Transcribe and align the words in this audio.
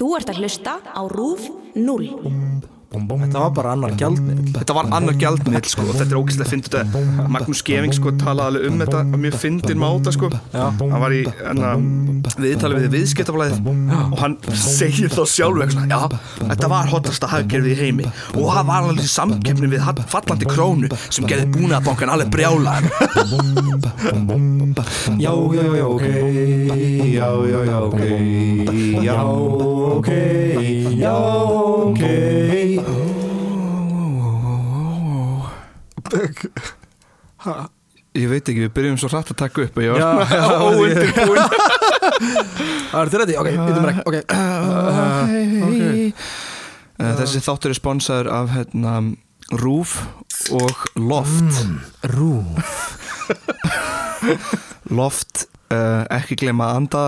Þú 0.00 0.14
ert 0.16 0.30
að 0.32 0.38
hlusta 0.40 0.78
á 0.96 1.02
RÚF 1.12 1.50
0. 1.76 2.59
Þetta 2.90 3.38
var 3.38 3.50
bara 3.54 3.72
annar 3.76 3.92
gjaldmiðl 3.94 4.48
Þetta 4.56 4.74
var 4.74 4.88
annar 4.96 5.14
gjaldmiðl 5.20 5.68
sko 5.70 5.84
og 5.84 5.92
þetta 5.94 6.10
er 6.10 6.18
ógæslega 6.18 6.50
fyndið 6.50 6.72
þetta 6.74 7.26
Magnús 7.30 7.62
Geving 7.66 7.94
sko 7.94 8.10
talaði 8.18 8.48
alveg 8.50 8.66
um 8.66 8.80
þetta 8.82 9.02
mjög 9.22 9.36
fyndin 9.44 9.78
máta 9.78 10.14
sko 10.16 10.30
hann 10.56 10.96
var 11.04 11.14
í 11.14 11.20
enna, 11.52 11.70
viðtali 12.42 12.80
við 12.80 12.88
viðskiptaflæðið 12.96 13.70
og 14.00 14.16
hann 14.24 14.34
segir 14.58 15.12
þá 15.14 15.22
sjálfur 15.30 15.70
já, 15.86 16.00
þetta 16.40 16.72
var 16.74 16.90
hotlasta 16.90 17.30
hagkerfið 17.30 17.70
í 17.70 17.78
heimi 17.78 18.08
og 18.34 18.50
það 18.56 18.68
var 18.72 18.90
alveg 18.90 19.06
í 19.06 19.12
samkeppni 19.14 19.70
við 19.70 19.86
fallandi 20.10 20.50
krónu 20.50 20.90
sem 21.06 21.30
gerði 21.30 21.46
búnaðabankan 21.54 22.14
alveg 22.16 22.34
brjála 22.34 22.80
Já, 25.20 25.32
já, 25.54 25.64
já, 25.76 25.86
ok 25.86 26.04
Já, 27.10 27.28
já, 27.46 27.60
já, 27.70 27.78
ok 27.86 28.00
Já, 29.02 29.18
ok 29.24 30.10
Já, 31.00 31.14
ok 31.90 32.49
Ég 38.18 38.26
veit 38.26 38.42
ekki, 38.42 38.64
við 38.66 38.72
byrjum 38.74 38.96
svo 38.98 39.08
hrætt 39.12 39.30
að 39.30 39.38
taka 39.44 39.64
upp 39.66 39.76
og 39.78 39.84
ég 39.84 39.92
var 39.94 40.00
já, 40.02 40.08
óundirbúin 40.66 41.44
Það 42.90 43.00
er 43.00 43.10
þetta 43.12 43.20
reddi, 43.22 43.36
ok, 43.38 43.50
býtum 43.54 43.86
ekki 43.90 44.02
Ok, 44.10 44.16
okay. 45.68 46.08
Uh, 47.00 47.12
Þessi 47.20 47.42
þáttur 47.46 47.72
er 47.72 47.78
sponsaður 47.78 48.28
af 48.34 48.50
hérna, 48.52 48.96
Rúf 49.62 49.94
og 50.52 50.82
Loft. 51.00 51.62
Rúf. 52.12 52.74
Loft, 54.90 55.46
uh, 55.72 56.02
ekki 56.12 56.36
glema 56.42 56.72
að 56.72 56.80
anda. 56.82 57.04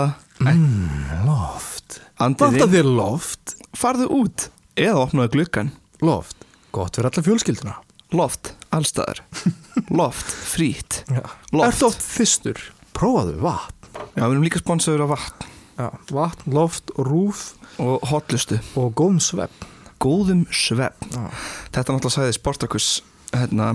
Loft. 1.26 1.98
Andið 2.22 2.46
Vantar 2.46 2.68
inn, 2.68 2.74
þér 2.76 2.88
loft? 2.96 3.56
farðu 3.76 4.08
út 4.12 4.48
eða 4.78 5.06
opnaðu 5.06 5.32
gluggan 5.36 5.72
Loft, 6.04 6.44
gott 6.74 6.96
fyrir 6.96 7.08
alla 7.10 7.24
fjölskylduna 7.24 7.76
Loft, 8.12 8.52
allstaðar 8.74 9.22
Loft, 9.98 10.28
frít 10.52 11.02
Já. 11.08 11.22
Loft. 11.52 11.68
Ertu 11.70 11.88
oft 11.88 12.04
þystur? 12.04 12.60
Prófaðu 12.96 13.38
vatn 13.42 13.78
Já, 14.16 14.24
við 14.26 14.34
erum 14.34 14.46
líka 14.46 14.60
sponsaður 14.62 15.06
af 15.06 15.12
vatn 15.16 15.50
Já, 15.80 15.86
vatn, 16.12 16.52
loft 16.52 16.92
rúf 17.00 17.46
og 17.80 18.02
hotlustu 18.10 18.58
og 18.78 18.92
góðum 18.98 19.20
svepp 19.24 19.68
Góðum 20.02 20.44
Já. 20.50 21.24
Þetta 21.72 21.94
náttúrulega 21.94 22.16
sagði 22.16 22.36
Sportakus 22.36 22.88
hérna, 23.32 23.68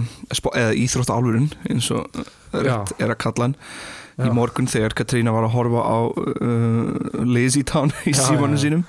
eða 0.53 0.73
íþróttálfurinn 0.77 1.47
eins 1.71 1.87
og 1.95 2.05
rétt 2.53 2.93
er 3.01 3.13
að 3.13 3.21
kalla 3.23 3.47
hann 3.47 3.55
í 4.17 4.25
Já. 4.27 4.33
morgun 4.33 4.69
þegar 4.69 4.95
Katrína 4.97 5.33
var 5.33 5.45
að 5.47 5.53
horfa 5.53 5.81
á 5.85 5.97
uh, 6.09 7.25
Lazy 7.25 7.63
Town 7.67 7.91
í 8.05 8.13
Já, 8.13 8.17
já, 8.17 8.57
já. 8.57 8.63
sínum 8.65 8.83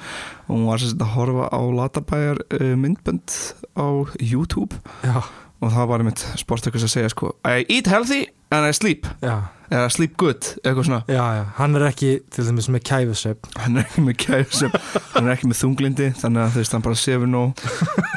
og 0.48 0.54
hún 0.56 0.64
var 0.68 0.80
sagt 0.80 1.02
að 1.04 1.12
horfa 1.14 1.48
á 1.52 1.60
Latabæjar 1.78 2.40
uh, 2.56 2.72
myndbönd 2.80 3.36
á 3.76 3.86
YouTube. 4.20 4.78
Já, 5.04 5.20
og 5.60 5.72
það 5.74 5.88
var 5.90 6.02
einmitt 6.04 6.24
Sportakus 6.40 6.84
að 6.86 6.92
segja 6.94 7.12
sko 7.12 7.32
I 7.44 7.64
eat 7.68 7.86
healthy 7.90 8.24
and 8.54 8.64
I 8.68 8.72
sleep. 8.76 9.06
Já, 9.20 9.50
eða 9.68 9.88
sleep 9.92 10.16
good, 10.20 10.52
eitthvað 10.64 10.88
svona. 10.88 11.02
Já, 11.12 11.24
Hann 11.58 11.76
er 11.76 11.88
ekki 11.90 12.12
til 12.32 12.46
dæmis 12.48 12.70
með 12.72 12.86
kæfisvepp 12.88 13.50
hann 13.60 13.76
er 13.76 13.84
ekki 13.88 14.04
með 14.06 14.16
kæðsum 14.24 14.72
hann 15.14 15.26
er 15.28 15.34
ekki 15.36 15.50
með 15.50 15.60
þunglindi 15.62 16.10
þannig 16.22 16.44
að 16.46 16.54
þú 16.56 16.62
veist 16.64 16.76
hann 16.78 16.86
bara 16.88 17.02
sefur 17.04 17.32
nóg. 17.32 17.64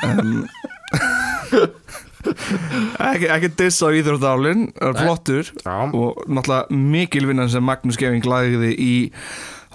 Um, 0.07 0.45
ekki, 3.11 3.27
ekki 3.33 3.49
diss 3.59 3.81
á 3.83 3.89
íþróttálinn 3.89 4.67
flottur. 5.01 5.51
Og 5.67 6.21
náttúrulega 6.29 6.81
mikil 6.93 7.27
vinnan 7.29 7.51
sem 7.51 7.65
Magnús 7.65 7.99
Geving 7.99 8.25
lagði 8.27 8.71
í 8.77 8.93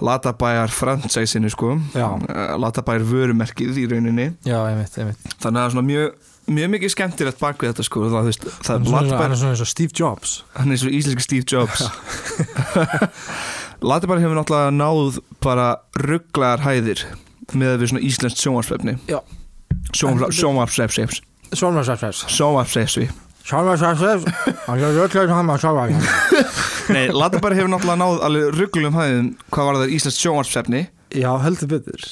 Latabæjar 0.01 0.69
fransæsinu 0.73 1.49
sko. 1.49 1.75
Eh, 1.97 2.55
Latabæjar 2.61 3.05
vörumerkið 3.07 3.79
í 3.81 3.85
rauninni. 3.89 4.27
Já, 4.45 4.59
einmitt, 4.69 4.97
einmitt. 4.97 5.21
Þannig 5.41 5.47
að 5.47 5.61
það 5.61 5.65
er 5.65 5.75
svona 5.75 5.87
mjög 5.87 6.33
mjög 6.47 6.69
mikið 6.71 6.91
skemmtilegt 6.93 7.39
bak 7.41 7.59
við 7.59 7.73
þetta 7.73 7.83
sko 7.83 8.05
það, 8.07 8.27
veist, 8.29 8.45
það 8.47 8.53
er 8.55 8.63
svona, 8.63 8.77
hann 8.77 9.09
Latabæjar 9.09 9.31
er 9.33 9.39
svona 9.41 9.53
eins 9.55 9.63
og 9.65 9.71
Steve 9.71 9.97
Jobs. 9.99 10.35
Hann 10.55 10.71
er 10.71 10.79
svo 10.79 10.91
íslenski 10.95 11.25
Steve 11.25 11.45
Jobs. 11.51 11.79
Latabæjar 13.89 14.23
hefur 14.23 14.39
náttúrulega 14.39 14.75
náð 14.77 15.19
bara 15.43 15.67
rugglegar 15.99 16.63
hæðir 16.63 17.03
með 17.57 17.81
við 17.81 17.91
svona 17.91 18.05
íslenskt 18.07 18.41
sjónvarsvefni 18.41 18.97
Já. 19.07 19.19
sjónvarsvefs 19.95 21.21
Svona 21.55 21.83
svepp 23.47 24.27
Hann 24.67 24.83
er 24.83 24.95
rögglega 24.97 25.37
hann 25.37 25.51
að 25.53 25.63
sjá 25.63 25.71
Nei, 26.93 27.07
Latabæjar 27.11 27.57
hefur 27.57 27.71
náttúrulega 27.71 27.99
náð 28.01 28.21
alveg 28.27 28.57
rugglegum 28.57 28.97
hæðum 28.97 29.29
hvað 29.51 29.69
var 29.69 29.79
það 29.81 29.93
íslenskt 29.97 30.21
sjónvarsvefni 30.23 30.81
Já, 31.15 31.29
heldur 31.39 31.69
betur. 31.71 32.03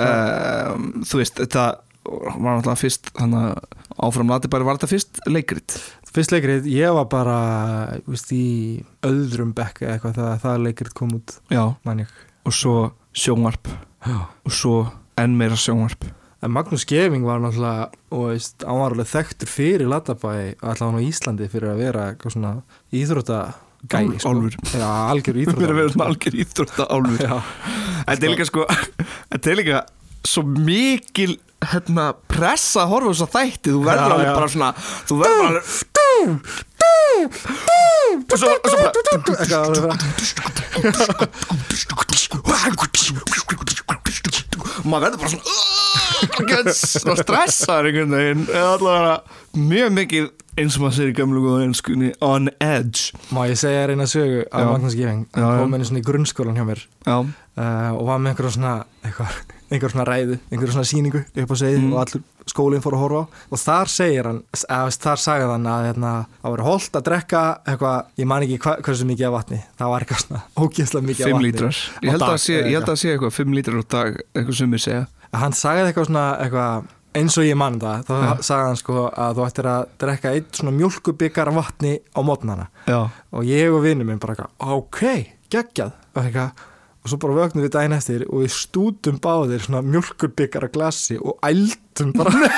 Um, 0.00 0.88
þú 1.06 1.20
veist, 1.20 1.38
þetta 1.38 1.64
var 2.10 2.56
náttúrulega 2.58 2.80
fyrst 2.80 3.10
þannig 3.14 3.44
að 3.46 3.78
áfram 4.08 4.32
Latabæjar 4.32 4.66
var 4.66 4.78
þetta 4.80 4.90
fyrst 4.90 5.20
leikrit? 5.30 5.76
Fyrst 6.10 6.34
leikrið, 6.34 6.66
ég 6.74 6.94
var 6.96 7.06
bara 7.12 7.36
víst, 8.10 8.32
í 8.34 8.80
öðrum 9.06 9.52
bekk 9.54 9.84
eitthvað 9.86 10.16
þegar 10.18 10.40
það 10.42 10.64
leikrið 10.66 10.96
kom 10.98 11.14
út 11.20 11.36
Já, 11.52 11.62
man 11.86 12.02
ég. 12.02 12.14
Og 12.48 12.56
svo 12.56 12.76
sjónvarp. 13.14 13.70
Já. 14.00 14.16
og 14.48 14.54
svo 14.56 14.74
enn 15.20 15.34
meira 15.36 15.58
sjónvarp 15.60 16.06
En 16.40 16.48
Magnús 16.54 16.86
Geving 16.88 17.20
var 17.28 17.36
náttúrulega 17.42 17.90
og 18.16 18.22
veist, 18.30 18.62
hann 18.64 18.78
var 18.80 18.94
alveg 18.94 19.08
þekktur 19.10 19.50
fyrir 19.52 19.88
Latabæ 19.90 20.30
allavega 20.62 20.86
hann 20.86 20.96
á 20.96 21.00
Íslandi 21.04 21.44
fyrir 21.52 21.68
að 21.74 21.80
vera 21.84 22.00
eitthvað 22.12 22.32
svona 22.36 22.52
íþrótta 22.96 23.38
gæi 23.90 24.06
sko. 24.16 24.28
Álfur. 24.32 24.52
Já, 24.72 24.88
algjör 25.12 25.34
Við 25.36 25.42
erum 25.44 25.52
íþrótta 25.60 25.76
verið 25.76 25.92
svona 25.94 26.08
algjör 26.10 26.34
íþrótta 26.44 26.82
álfur 26.96 27.20
Já, 27.26 27.36
Þetta 28.08 28.24
er 28.24 28.30
líka 28.34 28.46
sko 28.48 28.60
Þetta 28.70 29.46
er 29.52 29.56
líka 29.60 29.78
svo 30.30 30.42
mikil 30.48 31.32
hérna, 31.70 32.04
pressa 32.28 32.78
að 32.86 32.90
horfa 32.94 33.10
þess 33.12 33.24
að 33.26 33.34
þætti 33.36 33.68
þú 33.74 33.80
verður 33.84 34.00
Já, 34.00 34.04
alveg 34.14 34.26
já. 34.26 34.32
bara 34.36 34.48
svona 34.54 34.70
þú 34.80 35.14
verður 35.20 35.40
bara 35.40 35.50
alveg 35.50 35.64
og 38.30 38.36
svo, 38.40 38.48
og 38.48 38.52
svo 38.64 38.76
bara 38.80 38.90
eitthvað 39.40 39.60
alveg 39.60 39.82
bara 43.89 43.89
og 44.80 44.88
maður 44.90 45.06
verður 45.06 45.22
bara 45.22 45.32
svona 45.34 45.58
svona 46.76 47.16
stressaður 47.22 47.88
einhvern 47.90 48.14
veginn 48.16 48.44
eða 48.50 48.72
allavega 48.76 49.14
mjög 49.70 49.92
mikið 49.96 50.28
eins 50.60 50.76
og 50.76 50.82
maður 50.84 50.96
segir 50.98 51.12
í 51.12 51.16
gamlu 51.20 51.42
góða 51.44 51.62
einskunni 51.66 52.10
on 52.26 52.50
edge 52.62 53.14
Má 53.34 53.42
ég 53.48 53.56
segja 53.60 53.84
þér 53.86 53.94
eina 53.94 54.06
sögu 54.10 54.42
af. 54.50 54.66
Magnús 54.70 54.96
já. 54.98 55.46
hann 55.46 55.60
kom 55.62 55.74
svona 55.88 56.02
í 56.02 56.06
grunnskólan 56.10 56.58
hjá 56.58 56.66
mér 56.68 56.82
uh, 57.06 57.90
og 57.96 58.04
var 58.10 58.18
með 58.20 58.34
einhverja 58.34 58.54
svona 58.58 58.74
einhverja 59.70 59.92
svona 59.94 60.08
ræðu, 60.08 60.38
einhverja 60.50 60.76
svona 60.76 60.90
síningu 60.90 61.24
upp 61.24 61.54
á 61.54 61.56
segið 61.56 61.80
Mm. 61.80 61.92
og 61.94 62.02
allur 62.04 62.22
skólinn 62.50 62.82
fór 62.84 62.96
að 62.98 63.02
horfa 63.04 63.22
á. 63.22 63.24
Og 63.50 63.60
þar 63.62 63.90
segir 63.92 64.28
hann, 64.28 64.40
eða 64.60 64.92
þar 65.06 65.22
sagði 65.24 65.48
hann 65.50 65.68
að 65.70 65.86
hérna, 65.88 66.12
það 66.42 66.54
var 66.56 66.62
holdt 66.66 66.98
að 67.00 67.06
drekka 67.08 67.42
eitthvað, 67.72 68.12
ég 68.20 68.30
man 68.30 68.46
ekki 68.46 68.60
hva, 68.66 68.76
hversu 68.86 69.08
mikið 69.08 69.28
af 69.30 69.34
vatni. 69.38 69.60
Það 69.80 69.92
var 69.94 70.06
eitthvað 70.06 70.22
svona 70.24 70.42
ógeðslega 70.60 71.08
mikið 71.10 71.24
af 71.24 71.30
5 71.30 71.36
vatni 71.36 71.48
lítrar. 71.48 71.82
Ég 72.00 72.14
held 72.14 72.24
dag 72.26 72.40
sé, 72.44 72.56
ég 72.60 72.78
held 72.78 72.92
að 72.94 73.00
sé 73.02 73.12
eitthvað 73.14 73.36
5 73.40 73.58
lítrar 73.58 73.80
á 73.80 73.84
dag 73.96 74.22
eitthvað 74.34 74.58
sem 74.60 74.74
við 74.76 74.84
segja. 74.86 75.04
Hann 75.40 75.54
sagði 75.54 75.84
eitthvað 75.88 76.08
svona 76.10 76.24
eitthvað, 76.44 76.88
eins 77.20 77.36
og 77.40 77.46
ég 77.46 77.58
man 77.58 77.78
það 77.82 78.02
þá 78.06 78.14
Já. 78.22 78.32
sagði 78.46 78.66
hann 78.68 78.80
sko 78.80 79.04
að 79.10 79.38
þú 79.38 79.44
ættir 79.48 79.68
að 79.70 79.84
drekka 80.02 80.32
eitt 80.38 80.58
svona 80.60 80.74
mjölkubikar 80.78 81.50
vatni 81.54 81.96
á 82.14 82.20
mótnana 82.26 82.66
og 82.86 83.46
ég 83.46 83.70
og 83.74 83.82
vinnum 83.86 84.10
minn 84.10 84.20
bara 84.22 84.46
ok, 84.58 85.00
geggjað. 85.50 85.94
Og 86.14 86.22
eitthvað 86.26 86.66
og 87.00 87.10
svo 87.10 87.18
bara 87.22 87.38
vögnum 87.38 87.64
við 87.64 87.74
daginn 87.76 87.96
eftir 87.96 88.26
og 88.28 88.44
við 88.44 88.52
stútum 88.54 89.20
báðir 89.22 89.64
svona 89.64 89.80
mjölkurbyggar 89.86 90.68
af 90.68 90.74
glassi 90.74 91.16
og 91.20 91.38
ældum 91.46 92.12
bara. 92.16 92.50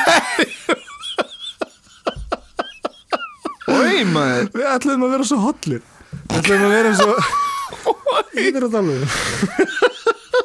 Maður. 4.03 4.49
Við 4.57 4.67
ætlum 4.67 5.05
að 5.07 5.13
vera 5.15 5.25
svo 5.29 5.37
hotlir 5.45 5.83
við 6.33 6.39
ætlum 6.41 6.65
að 6.67 6.73
vera 6.75 6.93
svo 6.99 7.13
íður 8.43 8.67
og 8.67 8.75
dalur 8.75 9.17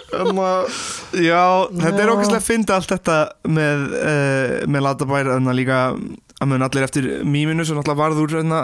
Þannig 0.08 0.40
að, 0.42 0.78
já, 1.22 1.42
þetta 1.78 2.02
er 2.02 2.12
okkar 2.12 2.38
að 2.38 2.46
finna 2.46 2.78
allt 2.78 2.94
þetta 2.94 3.18
með, 3.54 3.84
uh, 4.00 4.54
með 4.72 4.86
Latabær 4.86 5.30
en 5.36 5.52
að 5.52 5.58
líka 5.60 5.82
að 5.94 6.50
mun 6.50 6.66
allir 6.66 6.88
eftir 6.88 7.10
mýminu 7.28 7.66
sem 7.68 7.78
náttúrulega 7.78 8.02
varð 8.02 8.22
úr 8.24 8.38
hérna, 8.40 8.62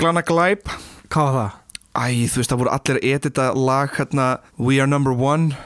glana 0.00 0.22
glæp. 0.24 0.70
Hvað 1.12 1.26
var 1.26 1.36
það? 1.36 1.59
Æ, 1.90 2.26
þú 2.30 2.38
veist, 2.38 2.52
það 2.52 2.60
voru 2.62 2.70
allir 2.70 2.98
að 3.00 3.06
edita 3.10 3.50
lag 3.58 3.90
hérna 3.98 4.26
We 4.58 4.78
Are 4.78 4.86
Number 4.90 5.12
One. 5.12 5.56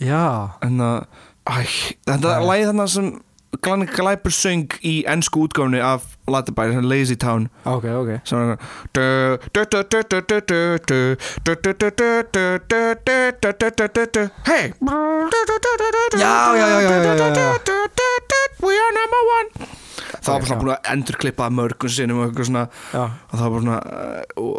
Já, 0.00 0.56
en 0.64 0.80
að, 0.84 1.06
æ, 1.48 1.64
þetta 2.08 2.36
Nei. 2.36 2.46
lagið 2.50 2.70
þarna 2.70 2.86
sem 2.92 3.08
glana 3.64 3.86
glæpur 3.88 4.32
söng 4.34 4.76
í 4.86 5.00
ennsku 5.08 5.46
útgáfni 5.46 5.80
af 5.82 6.04
Latabær, 6.30 6.70
hérna 6.74 6.88
Lazy 6.88 7.16
Town. 7.16 7.48
Ok, 7.64 7.84
ok. 7.84 8.10
Var 8.28 8.58
Hey 14.46 14.72
já, 16.20 16.56
já, 16.56 16.66
já, 16.68 16.80
já, 16.80 17.14
já, 17.14 17.28
já. 17.34 17.50
We 18.60 18.76
are 18.76 18.92
number 18.92 19.22
one 19.38 19.80
Það 20.10 20.32
var 20.32 20.40
bara 20.40 20.48
svona 20.50 20.60
búin 20.64 20.74
að 20.74 20.90
endur 20.94 21.18
klippa 21.22 21.48
mörgum 21.54 21.92
sinnum 21.94 22.20
og 22.20 22.26
eitthvað 22.28 22.50
svona. 22.50 22.64
Já, 22.94 23.04
og 23.06 23.34
það 23.36 23.44
var 23.44 23.54
bara 23.54 23.64
svona 23.64 23.78
uh, 23.86 24.42
og, 24.42 24.58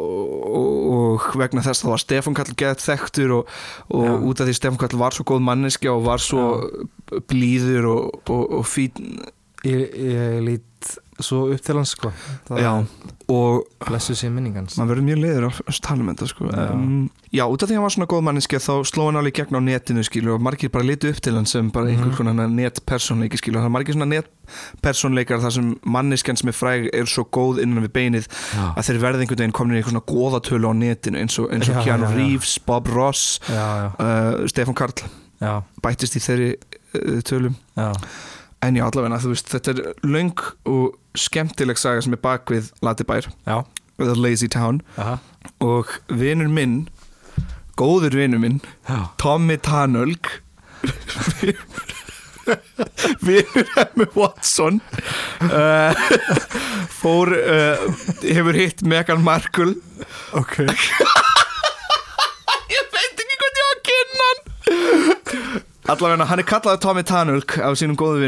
og, 0.62 0.80
og 0.96 1.30
vegna 1.42 1.66
þess 1.68 1.84
þá 1.84 1.92
var 1.92 2.04
Stefán 2.06 2.40
Kall 2.40 2.56
geðt 2.64 2.86
þekktur 2.86 3.36
og, 3.40 3.54
og 4.00 4.26
út 4.32 4.42
af 4.42 4.50
því 4.50 4.58
Stefán 4.58 4.82
Kall 4.82 4.98
var 5.02 5.18
svo 5.18 5.28
góð 5.32 5.46
manneskja 5.50 5.94
og 5.94 6.08
var 6.08 6.24
svo 6.24 6.48
blíður 7.32 7.90
og 7.92 8.66
fín 8.70 9.22
ég, 9.68 9.88
ég 9.92 10.44
lít 10.46 10.68
svo 11.26 11.42
upp 11.54 11.62
til 11.66 11.76
hans 11.80 11.94
sko 11.96 12.12
það 12.50 12.62
Já, 12.62 12.72
og 13.32 13.66
blessu 13.88 14.14
sér 14.18 14.32
minningans 14.36 14.76
maður 14.80 14.96
verður 14.96 15.08
mjög 15.08 15.20
leiður 15.24 15.48
að 15.52 15.80
tala 15.86 16.02
um 16.04 16.10
þetta 16.12 16.28
sko. 16.32 16.48
Já. 16.52 16.66
um, 16.74 17.10
já, 17.32 17.44
út 17.48 17.64
af 17.64 17.70
því 17.70 17.74
að 17.74 17.80
hann 17.80 17.86
var 17.88 17.96
svona 17.96 18.10
góð 18.12 18.24
manneskja 18.28 18.60
þá 18.66 18.72
sló 18.92 19.06
hann 19.08 19.20
alveg 19.22 19.38
gegn 19.40 19.56
á 19.58 19.62
netinu 19.64 20.04
skilur 20.08 20.36
og 20.36 20.42
margir 20.44 20.72
bara 20.74 20.88
litu 20.88 21.10
upp 21.14 21.22
til 21.24 21.36
hann 21.38 21.46
sem 21.48 21.70
bara 21.72 21.88
einhver 21.92 22.12
Mhm. 22.12 22.18
konar 22.18 22.48
netpersonleiki 22.52 23.38
skilur 23.40 23.62
það 23.62 23.70
er 23.72 23.76
margir 23.78 23.96
svona 23.96 24.10
netpersonleikar 24.12 25.40
þar 25.44 25.52
sem 25.58 25.72
manneskjan 25.86 26.38
sem 26.42 26.50
er 26.52 26.58
fræg 26.58 26.90
er 26.94 27.06
svo 27.10 27.24
góð 27.32 27.62
innan 27.64 27.84
við 27.88 27.94
beinið 27.96 28.28
já, 28.28 28.74
að 28.76 28.84
þeir 28.90 29.02
verði 29.06 29.26
einhvern 29.26 29.42
veginn 29.46 29.56
komin 29.56 29.78
í 29.78 29.80
eitthvað 29.82 29.96
svona 29.96 30.10
góðatölu 30.12 30.68
á 30.68 30.74
netinu 30.82 31.22
eins 31.24 31.40
og, 31.40 31.50
eins 31.54 31.70
og 31.70 31.76
Já, 31.80 31.84
Keanu. 31.88 32.12
Reeves, 32.18 32.58
Bob 32.66 32.88
Ross 32.92 33.40
uh, 33.50 34.44
Stefán 34.52 34.76
Karl 34.76 34.94
bættist 35.82 36.16
í 36.20 36.22
þeirri 36.22 36.52
uh, 37.00 37.22
tölum 37.26 37.56
já. 37.78 37.92
En 38.62 38.76
já, 38.78 38.84
allavega, 38.86 39.20
þú 39.24 39.32
veist, 39.34 39.50
þetta 39.52 39.74
er 39.74 39.80
löng 40.06 40.36
og 40.70 40.98
skemmtileg 41.18 41.78
saga 41.82 42.02
sem 42.06 42.14
er 42.16 42.22
bak 42.22 42.52
við 42.54 42.72
Latibær, 42.86 43.28
já. 43.48 43.62
The 44.02 44.16
Lazy 44.18 44.48
Town 44.50 44.82
Aha. 44.98 45.20
og 45.62 45.86
vinur 46.10 46.50
minn 46.50 46.88
góður 47.78 48.16
vinur 48.18 48.42
minn 48.42 48.60
já. 48.88 49.12
Tommy 49.22 49.58
Tanölg 49.62 50.26
vinur 53.22 53.68
Emmu 53.84 54.08
Watson 54.18 54.82
uh, 55.46 55.94
fór 57.02 57.30
uh, 57.38 57.78
hefur 58.26 58.58
hitt 58.58 58.82
Meghan 58.82 59.22
Markle 59.26 59.76
ok 60.38 60.58
ég 62.74 62.90
veit 62.96 63.22
ekki 63.22 63.38
hvað 63.38 63.62
ég 63.62 63.66
á 63.66 63.70
að 63.70 63.84
kynna 63.92 64.30
hann 65.88 65.96
allavega 65.96 66.26
hann 66.30 66.40
er 66.44 66.46
kallaður 66.46 66.82
Tommy 66.84 67.04
Tanölg 67.10 67.56
af 67.66 67.78
sínum 67.80 67.98
góðu 68.00 68.20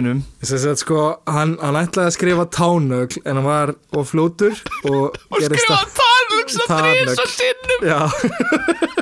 að 0.74 0.80
sko, 0.82 1.02
hann, 1.30 1.56
hann 1.62 1.78
ætlaði 1.84 2.10
að 2.10 2.16
skrifa 2.18 2.46
tánögl 2.56 3.20
en 3.24 3.36
hann 3.40 3.46
var 3.46 3.74
of 3.94 4.10
fljótur 4.14 4.56
og, 4.90 5.14
og 5.30 5.44
skrifa 5.46 5.78
Tanölg 6.00 6.54
svo 6.56 6.66
þrís 6.72 7.22
og 7.22 7.30
sinnum. 7.36 7.80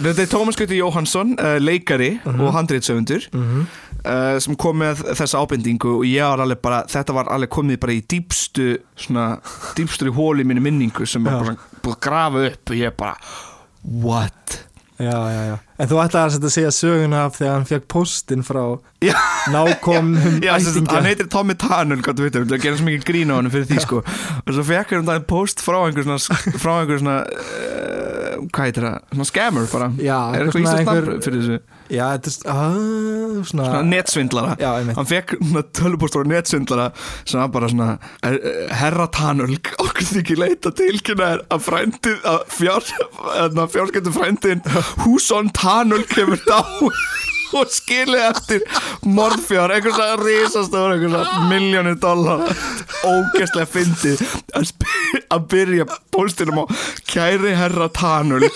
Þetta 0.00 0.22
er 0.22 0.28
Tómas 0.30 0.56
Gauti 0.56 0.78
Jóhansson, 0.78 1.32
uh, 1.38 1.56
leikari 1.60 2.12
Mhm. 2.24 2.40
og 2.40 2.54
handreitsöfundur 2.54 3.26
uh, 3.34 4.38
sem 4.40 4.56
kom 4.56 4.78
með 4.80 5.02
þessa 5.18 5.40
ábendingu 5.42 5.90
og 5.98 6.04
ég 6.08 6.24
var 6.24 6.40
alveg 6.44 6.60
bara, 6.64 6.82
þetta 6.88 7.12
var 7.16 7.28
alveg 7.34 7.50
komið 7.52 7.80
bara 7.82 7.92
í 7.96 8.00
dýpstu, 8.08 8.68
svona, 8.96 9.26
dýpstu 9.76 10.10
hóli 10.16 10.44
minni 10.46 10.62
minningu 10.64 11.06
sem 11.06 11.24
var 11.26 11.42
bara 11.44 11.56
búið 11.82 11.96
að 11.96 12.00
grafa 12.06 12.44
upp 12.50 12.70
og 12.74 12.76
ég 12.80 12.96
bara, 12.96 13.16
what? 13.84 14.58
Já, 15.00 15.16
já, 15.34 15.42
já. 15.50 15.56
En 15.80 15.88
þú 15.88 15.98
ætlaði 16.04 16.38
að 16.44 16.52
segja 16.54 16.70
söguna 16.76 17.22
af 17.26 17.38
þegar 17.38 17.54
hann 17.56 17.66
fekk 17.70 17.86
postin 17.94 18.42
frá 18.44 18.62
nákomnum 19.54 20.38
ættingja. 20.44 20.92
hann 20.92 21.08
heitir 21.08 21.28
Tommy 21.32 21.54
Tanul, 21.58 22.00
hvað 22.04 22.18
þú 22.20 22.26
veitum, 22.26 22.46
það 22.50 22.62
gerir 22.66 22.78
svo 22.80 22.88
mikið 22.90 23.06
grín 23.08 23.32
á 23.32 23.34
hann 23.40 23.50
fyrir 23.54 23.68
því 23.70 23.80
sko. 23.86 24.02
Og 24.44 24.52
svo 24.56 24.64
fekk 24.68 24.94
hann 24.98 25.08
það 25.08 25.24
post 25.30 25.64
frá 25.64 25.78
einhver 25.86 26.04
svona, 26.06 26.20
frá 26.60 26.72
einhver 26.82 27.00
svona, 27.00 27.18
uh, 27.24 28.46
hvað 28.52 28.68
heitir 28.68 28.86
það, 28.88 28.98
svona 29.14 29.28
scammer 29.32 29.70
bara. 29.72 29.90
Já, 29.96 30.18
er 30.36 30.46
eitthvað 30.46 30.72
einhver- 30.82 31.10
nafn 31.10 31.24
fyrir 31.26 31.40
þessu? 31.44 31.60
Já, 31.90 32.04
þetta 32.14 32.30
er 32.30 32.52
uh, 32.54 33.40
svona, 33.44 33.64
svona 33.66 33.82
netsvindlara. 33.90 34.52
Já, 34.60 34.68
einmitt. 34.78 34.96
Hann 34.98 35.08
fekk 35.10 35.34
tölupóstur 35.74 36.22
á 36.22 36.30
netsvindlara 36.30 36.90
sem 37.24 37.40
var 37.40 37.48
bara 37.56 37.70
svona 37.72 37.88
"Er- 38.22 38.38
er- 38.38 38.74
herra 38.80 39.08
Tanulg, 39.10 39.72
okkur 39.82 40.06
þykir 40.12 40.38
leita 40.44 40.70
tilkynna 40.78 41.32
er 41.36 41.42
að 41.50 41.64
frændið 41.66 42.28
að 42.30 42.44
fjár, 42.54 42.92
fjárskættu 43.74 44.14
frændin 44.14 44.62
Hússon 45.02 45.50
Tanulg 45.56 46.06
hefur 46.14 46.38
dá 46.46 46.62
og 47.50 47.66
skilið 47.74 48.20
eftir 48.28 48.60
morðfjár, 49.02 49.72
einhvers 49.74 49.96
að 49.98 50.20
risastór 50.22 50.92
einhvers 50.94 51.16
að 51.32 51.48
miljónir 51.50 51.96
dólar 51.98 52.44
ógeðslega 53.02 53.66
fyndið 53.72 54.22
að, 54.54 54.70
að 55.34 55.48
byrja 55.50 55.88
póstinum 56.14 56.62
á 56.62 56.64
kæri 57.10 57.56
herra 57.58 57.88
Tanulg 57.90 58.54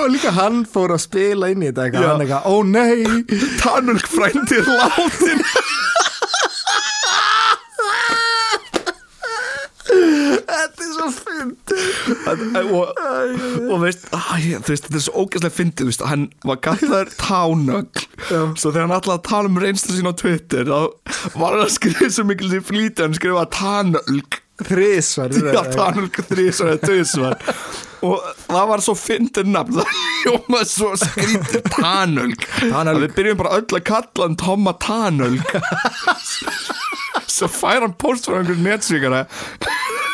Og 0.00 0.10
líka 0.14 0.30
hann 0.36 0.62
fór 0.68 0.94
að 0.94 1.02
spila 1.04 1.50
inn 1.52 1.62
í 1.64 1.68
þetta 1.70 1.86
eitthvað. 1.86 2.08
Hann 2.08 2.24
eitthvað, 2.24 2.44
ó 2.48 2.54
nei. 2.64 2.98
Tanulg 3.62 4.06
frændir 4.08 4.64
látin. 4.68 5.42
Þetta 9.90 10.84
er 10.84 10.90
svo 10.94 11.06
fyndið. 11.14 11.84
Og, 12.70 13.00
og 13.70 13.80
veist, 13.82 14.04
þú 14.10 14.70
veist 14.70 14.86
þetta 14.86 14.98
er 15.00 15.04
svo 15.04 15.24
ógæslega 15.24 15.54
fyndið 15.56 15.90
veist, 15.90 16.04
hann 16.06 16.26
var 16.46 16.60
kallaður 16.64 17.10
tánögl. 17.20 18.04
Svo 18.30 18.70
þegar 18.70 18.84
hann 18.86 18.94
alltaf 18.96 19.16
að 19.16 19.24
tala 19.30 19.50
um 19.50 19.60
reynslu 19.62 19.96
sín 19.96 20.10
á 20.10 20.14
Twitter 20.20 20.68
þá 20.70 20.80
var 21.40 21.56
hann 21.56 21.64
að 21.64 21.74
skrifa 21.76 22.10
svo 22.14 22.26
mikil 22.28 22.50
því 22.52 22.62
flýti 22.70 23.04
hann 23.06 23.16
skrifa 23.18 23.46
tánölg 23.56 24.40
Þrísvar 24.60 25.32
þrísvar 26.84 27.38
og 28.06 28.24
það 28.46 28.68
var 28.70 28.82
svo 28.84 28.94
fyndið 28.98 29.50
nafn 29.52 29.76
það 29.80 29.94
hljómaði 30.22 30.68
svo 30.70 30.90
skrítið 31.00 31.66
Tanölg. 31.74 32.46
að 32.70 33.02
við 33.04 33.14
byrjum 33.18 33.40
bara 33.42 33.56
öll 33.60 33.66
að 33.78 33.84
kalla 33.90 34.26
hann 34.26 34.38
Tomma 34.40 34.74
tánölg 34.80 35.54
svo 37.36 37.48
fær 37.50 37.84
hann 37.84 37.96
post 38.00 38.28
frá 38.28 38.40
einhver 38.40 38.60
netsvíkara 38.64 39.24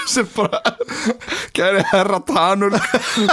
sem 0.07 0.29
bara 0.37 0.61
gæri 1.57 1.83
herra 1.91 2.21
Tanulg 2.29 2.77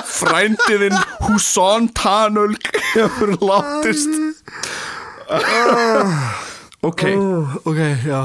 frændiðinn 0.09 0.97
Hússon 1.27 1.89
Tanulg 1.93 2.69
hefur 2.93 3.35
látist. 3.41 4.09
Ok. 6.83 7.03
Ó, 7.13 7.45
Ok, 7.69 7.77
já 8.05 8.21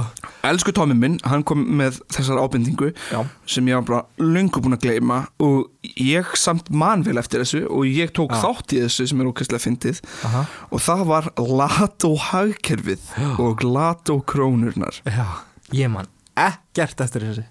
elsku 0.46 0.73
Tommi 0.75 0.94
minn, 0.94 1.19
hann 1.26 1.43
kom 1.46 1.64
með 1.81 1.99
þessar 2.14 2.38
ábendingu 2.43 2.93
Já. 3.11 3.23
sem 3.49 3.67
ég 3.69 3.79
var 3.81 3.87
bara 3.88 4.02
löngu 4.23 4.62
búin 4.62 4.76
að 4.76 4.85
gleyma 4.87 5.20
og 5.43 5.69
ég 5.99 6.31
samt 6.38 6.70
man 6.70 7.02
vel 7.06 7.19
eftir 7.20 7.43
þessu 7.43 7.64
og 7.67 7.88
ég 7.90 8.12
tók 8.17 8.35
Já. 8.37 8.43
þátt 8.44 8.76
í 8.76 8.82
þessu 8.85 9.08
sem 9.11 9.20
er 9.25 9.31
ókvæslega 9.32 9.64
fyndið 9.64 10.00
Aha. 10.29 10.44
og 10.70 10.85
það 10.85 11.05
var 11.11 11.31
Lato 11.38 12.14
hagkerfið 12.29 13.12
og 13.43 13.64
Lato 13.67 14.20
krónurnar 14.23 15.02
Já, 15.08 15.26
ég 15.75 15.90
man 15.93 16.06
ekkert 16.38 17.00
eftir 17.05 17.26
þessi 17.26 17.46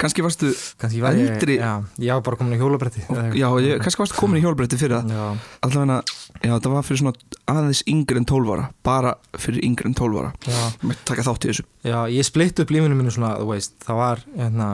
kannski 0.00 0.24
varstu 0.24 0.50
Kannski 0.80 1.00
var 1.04 1.16
ég, 1.16 1.30
Eldri- 1.36 1.58
já, 1.60 1.70
ég 2.02 2.12
var 2.14 2.22
bara 2.26 2.36
komin 2.40 2.56
í 2.56 2.60
hjólabretti 2.60 3.04
eða 3.06 3.24
já, 3.36 3.48
ég, 3.64 3.80
kannski 3.84 4.02
varstu 4.02 4.18
komin 4.20 4.40
í 4.40 4.44
hjólbretti 4.44 4.78
fyrir 4.80 5.00
Já, 5.08 5.24
allavega, 5.66 6.00
já, 6.42 6.52
það 6.58 6.70
var 6.76 6.86
fyrir 6.88 7.00
svona 7.02 7.14
aðeins 7.52 7.82
yngri 7.90 8.20
en 8.22 8.28
12 8.28 8.52
ára 8.56 8.68
bara 8.86 9.14
fyrir 9.38 9.64
yngri 9.66 9.88
en 9.90 9.94
12 9.96 10.20
ára. 10.22 10.32
Já, 10.46 10.58
ég 10.82 10.86
mætti 10.90 11.06
taka 11.12 11.24
þátt 11.26 11.46
í 11.46 11.50
þessu. 11.52 11.64
Já, 11.86 11.98
ég 12.12 12.26
splitt 12.28 12.60
upp 12.64 12.72
lífinu 12.74 12.98
mínu 12.98 13.12
svona, 13.14 13.34
þú 13.40 13.48
veist, 13.54 13.76
það 13.86 14.00
var 14.02 14.24
hérna, 14.36 14.68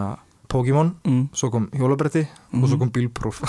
Pokémon, 0.53 0.91
mm. 1.09 1.23
svo 1.37 1.49
kom 1.53 1.65
hjólabretti 1.77 2.23
og 2.59 2.67
svo 2.69 2.77
kom 2.81 2.91
bílpróf 2.93 3.37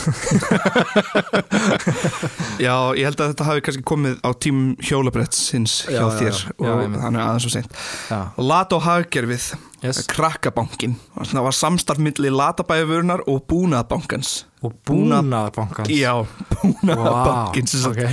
já, 2.63 2.75
ég 2.95 3.03
held 3.09 3.19
að 3.19 3.29
þetta 3.33 3.47
hafi 3.49 3.59
kannski 3.65 3.83
komið 3.87 4.13
á 4.23 4.29
tímum 4.31 4.69
hjólabretts 4.83 5.39
hins 5.55 5.73
hjá 5.89 5.99
Já, 5.99 6.07
þér 6.19 6.35
já. 6.39 6.71
og 6.71 6.95
þannig 6.95 7.21
aðeins 7.25 7.47
og 7.49 7.53
seint 7.57 7.71
Já, 8.07 8.19
Lato 8.39 8.77
hagkerfið, 8.83 9.45
yes. 9.83 9.97
krakkabankin 10.11 10.93
það 11.19 11.43
var 11.49 11.55
samstarf 11.59 11.99
milli 12.03 12.29
Latabæðuvörunar 12.33 13.21
og 13.27 13.37
Búnaðabankans 13.51 14.29
og 14.63 14.71
búnaðarbankans 14.87 15.91
já, 15.91 16.13
Búnaðabankin 16.55 17.67
Vá, 17.67 17.75
wow, 17.83 17.91
ok. 17.91 18.03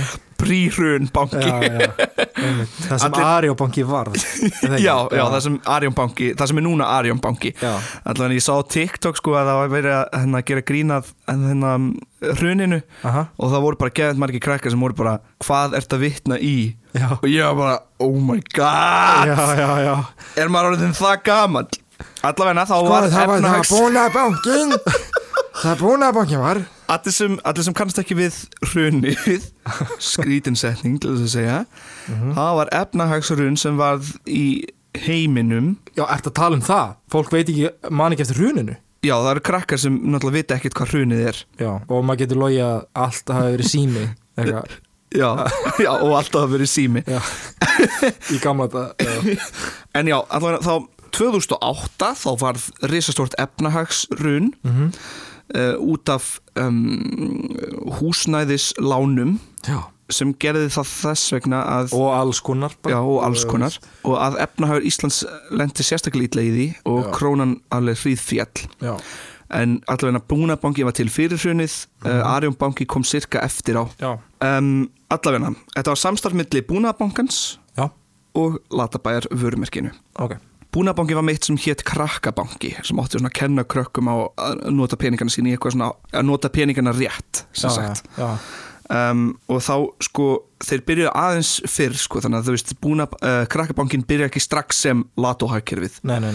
Príhrun 0.41 1.07
banki. 1.13 1.41
Já, 1.41 1.61
já, 1.61 1.79
það 2.89 2.97
sem 3.01 3.13
er 3.13 3.17
það 4.27 4.75
ekki? 4.75 4.83
já, 4.83 4.95
já, 5.13 5.23
það 5.31 5.39
sem 5.45 5.57
Arjón 5.75 5.95
banki 5.97 6.29
það 6.39 6.51
sem 6.51 6.61
er 6.61 6.65
núna 6.67 6.87
Arjón 6.97 7.21
banki. 7.23 7.53
Allavega 7.61 8.37
ég 8.37 8.45
sá 8.45 8.53
TikTok 8.75 9.19
sko 9.21 9.35
að 9.39 9.51
það 9.51 9.59
var 9.61 9.71
verið 9.75 9.95
að 9.99 10.05
hérna, 10.19 10.43
gera 10.51 10.65
grínað 10.71 11.11
hérna, 11.29 11.73
hruninu. 12.41 12.81
Aha. 13.07 13.23
og 13.37 13.49
það 13.53 13.63
voru 13.65 13.79
bara 13.81 13.95
geðið 13.97 14.19
margir 14.21 14.43
krakkar 14.45 14.73
sem 14.73 14.81
voru 14.83 14.97
bara 14.97 15.15
hvað 15.45 15.77
ert 15.79 15.95
að 15.95 16.03
vitna 16.05 16.37
í? 16.37 16.55
Já. 16.91 17.07
og 17.15 17.27
ég 17.31 17.45
var 17.47 17.55
bara 17.55 17.77
oh 18.03 18.17
my 18.19 18.41
god! 18.51 19.29
Já, 19.31 19.95
er 20.43 20.51
maður 20.51 20.73
orðin 20.75 20.93
það 20.97 21.21
gamall? 21.29 21.69
Allavega 22.25 22.65
þá 22.67 22.75
Sko, 22.75 22.89
var 22.89 23.07
það 23.07 23.15
var 23.15 23.15
það 23.15 23.37
efnahags 23.37 23.71
búnaðarbankin 23.73 24.75
það 25.63 25.81
búnaðarbankin 25.81 26.41
var 26.43 26.61
allir 26.91 27.13
sem, 27.15 27.37
allir 27.47 27.63
sem 27.67 27.75
kannast 27.77 27.99
ekki 28.01 28.17
við 28.19 28.37
hrunið 28.73 29.47
skrítinsetning 30.11 30.99
til 31.01 31.15
þess 31.15 31.25
að 31.29 31.33
segja. 31.37 31.57
Mhm. 32.11 32.35
það 32.37 32.53
var 32.59 32.71
efnahagshrun 32.81 33.57
sem 33.59 33.79
varð 33.79 34.11
í 34.27 34.45
heiminum. 35.05 35.75
Já, 35.95 36.03
ert 36.11 36.27
að 36.27 36.35
tala 36.35 36.57
um 36.59 36.63
það? 36.65 36.95
Fólk 37.13 37.31
veit 37.31 37.47
ekki, 37.51 37.69
man 37.95 38.11
ekki 38.15 38.25
eftir 38.27 38.41
hruninu? 38.41 38.75
Já 39.01 39.15
það 39.17 39.31
eru 39.31 39.41
krakkar 39.47 39.79
sem 39.81 39.95
náttúrulega 40.03 40.35
vita 40.43 40.55
ekkert 40.59 40.75
hvað 40.77 40.91
hrunið 40.93 41.21
er. 41.31 41.37
Já, 41.57 41.71
og 41.87 42.03
maður 42.05 42.19
getur 42.25 42.41
logið 42.43 42.63
að 42.67 42.81
allt 43.05 43.31
hafi 43.33 43.53
verið 43.55 43.69
sími 43.71 44.03
eitthvað, 44.37 44.75
já, 45.21 45.29
já 45.81 45.89
og 45.95 46.11
alltaf 46.19 46.43
að 46.43 46.53
verið 46.57 46.69
sími. 46.75 47.01
Já. 47.07 47.21
Í 48.35 48.37
gamla 48.43 48.67
þetta 48.69 49.39
en 50.01 50.11
já, 50.11 50.17
allavega 50.27 50.61
þá 50.67 50.75
2008 51.11 52.11
þá 52.21 52.29
varð 52.43 52.67
risastort 52.91 53.33
efnahagsrun 53.41 54.51
Mhm. 54.63 54.91
Uh, 55.55 55.75
út 55.79 56.09
af 56.11 56.37
um, 56.59 57.41
húsnæðislánum 57.99 59.37
Já. 59.67 59.79
sem 60.11 60.33
gerði 60.41 60.69
það 60.73 60.89
þess 60.91 61.33
vegna 61.35 61.61
að 61.79 61.93
Og 61.97 62.07
alls 62.15 62.41
konar 62.43 62.73
bara. 62.83 62.95
Já, 62.95 62.99
og 63.01 63.19
alls 63.25 63.45
og 64.03 64.17
að 64.19 64.39
efnahagur 64.45 64.87
Íslands 64.89 65.21
lendi 65.55 65.85
sérstaklega 65.87 66.29
ítla 66.31 66.45
í 66.47 66.51
því 66.55 66.67
og 66.91 66.99
Já. 67.05 67.11
krónan 67.15 67.55
alveg 67.71 68.01
hríð 68.03 68.25
fjall 68.25 68.65
Já. 68.83 68.93
en 69.61 69.79
allavega 69.87 70.23
Búnabanki 70.31 70.85
var 70.87 70.95
til 70.97 71.09
fyrir 71.11 71.39
hrunið 71.39 71.85
mm 72.03 72.11
uh, 72.11 72.35
Arjónbanki 72.35 72.85
kom 72.87 73.03
cirka 73.03 73.39
eftir 73.45 73.79
á 73.79 73.83
um, 74.03 74.89
allavega, 75.11 75.53
þetta 75.75 75.91
var 75.95 76.01
samstarfmilli 76.05 76.61
Búnabankans 76.67 77.59
Já. 77.77 77.89
og 78.35 78.59
Latabæjar 78.71 79.27
vörumerkinu 79.31 79.91
Ok. 80.19 80.35
Búnabanki 80.71 81.15
var 81.17 81.25
meitt 81.27 81.47
sem 81.47 81.59
hétt 81.59 81.83
krakkabanki 81.87 82.75
sem 82.79 82.99
svona 82.99 83.27
að 83.27 83.37
kenna 83.41 83.65
krökkum 83.67 84.07
á 84.07 84.15
að 84.39 84.61
nota 84.71 84.99
peningana 84.99 85.33
sín 85.33 85.49
í 85.49 85.55
eitthvað 85.55 85.75
svona 85.75 85.89
að 86.13 86.27
nota 86.29 86.51
peningana 86.53 86.93
rétt 86.95 87.43
sem 87.51 87.67
Já, 87.67 87.75
sagt 87.75 88.07
Já. 88.15 88.29
um, 88.87 89.25
og 89.51 89.59
þá 89.65 89.75
sko 90.07 90.27
þeir 90.63 90.85
byrjuðu 90.87 91.11
aðeins 91.17 91.51
fyrr 91.73 91.97
sko 91.99 92.21
þannig 92.23 92.39
að 92.39 92.47
þú 92.47 92.55
veist 92.55 92.73
búna, 92.85 93.07
uh, 93.19 93.41
krakkabankin 93.51 94.05
byrja 94.07 94.29
ekki 94.29 94.43
strax 94.43 94.79
sem 94.85 95.03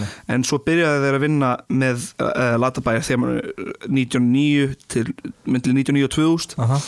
nei. 0.03 0.11
en 0.35 0.45
svo 0.45 0.61
byrjaði 0.67 1.01
þeir 1.05 1.17
að 1.17 1.25
vinna 1.25 1.51
með 1.71 2.07
uh, 2.21 2.53
latabæjar 2.61 3.09
þegar 3.09 3.23
maður 3.23 3.75
99 3.89 4.77
til 4.93 5.07
myndli 5.49 5.77
99 5.81 6.09
og 6.11 6.15
2000 6.19 6.57
Aha. 6.67 6.81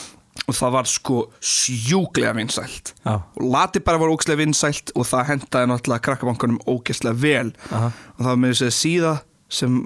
Og 0.48 0.55
það 0.58 0.72
var 0.77 0.89
sko 0.89 1.17
sjúklega 1.43 2.34
vinsælt 2.38 2.93
Já. 3.05 3.15
og 3.19 3.48
latibæjar 3.53 4.00
var 4.01 4.13
ógeðslega 4.13 4.41
vinsælt 4.43 4.93
og 4.96 5.08
það 5.10 5.27
hendaði 5.34 5.72
náttúrulega 5.72 6.05
krakkabankunum 6.08 6.62
ógeðslega 6.69 7.19
vel 7.22 7.51
Aha. 7.72 7.89
og 8.17 8.22
það 8.24 8.31
var 8.31 8.39
með 8.43 8.53
þess 8.55 8.67
að 8.69 8.77
síða 8.79 9.13
sem 9.50 9.77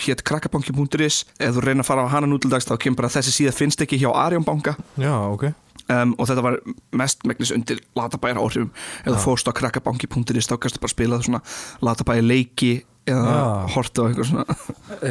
hétt 0.00 0.22
krakkabanki.is 0.24 1.16
ef 1.44 1.50
þú 1.56 1.64
reyna 1.66 1.82
að 1.84 1.88
fara 1.90 2.04
á 2.08 2.12
hana 2.14 2.28
nútildags 2.30 2.64
þá 2.64 2.78
kemur 2.80 3.02
bara 3.02 3.10
að 3.10 3.18
þessi 3.18 3.34
síða 3.36 3.52
finnst 3.52 3.82
ekki 3.84 3.98
hjá 4.00 4.08
Arjónbanka 4.16 4.72
Já, 4.96 5.12
ok. 5.28 5.44
um, 5.92 6.14
og 6.16 6.30
þetta 6.30 6.44
var 6.46 6.56
mest 6.96 7.26
megnis 7.28 7.52
undir 7.52 7.82
latabæjar 7.98 8.40
áhrifum 8.40 8.70
ef 9.04 9.10
þú 9.12 9.18
fórst 9.26 9.50
á 9.50 9.52
krakkabanki.is 9.60 10.48
þá 10.48 10.56
kannstu 10.56 10.80
bara 10.80 10.94
spila 10.94 11.20
svona 11.20 11.42
latabæjar 11.84 12.24
leiki 12.24 12.72
eða 13.10 13.34
Já. 13.36 13.44
horta 13.76 14.00
á 14.00 14.08
eitthvað 14.08 14.30
svona 14.32 14.56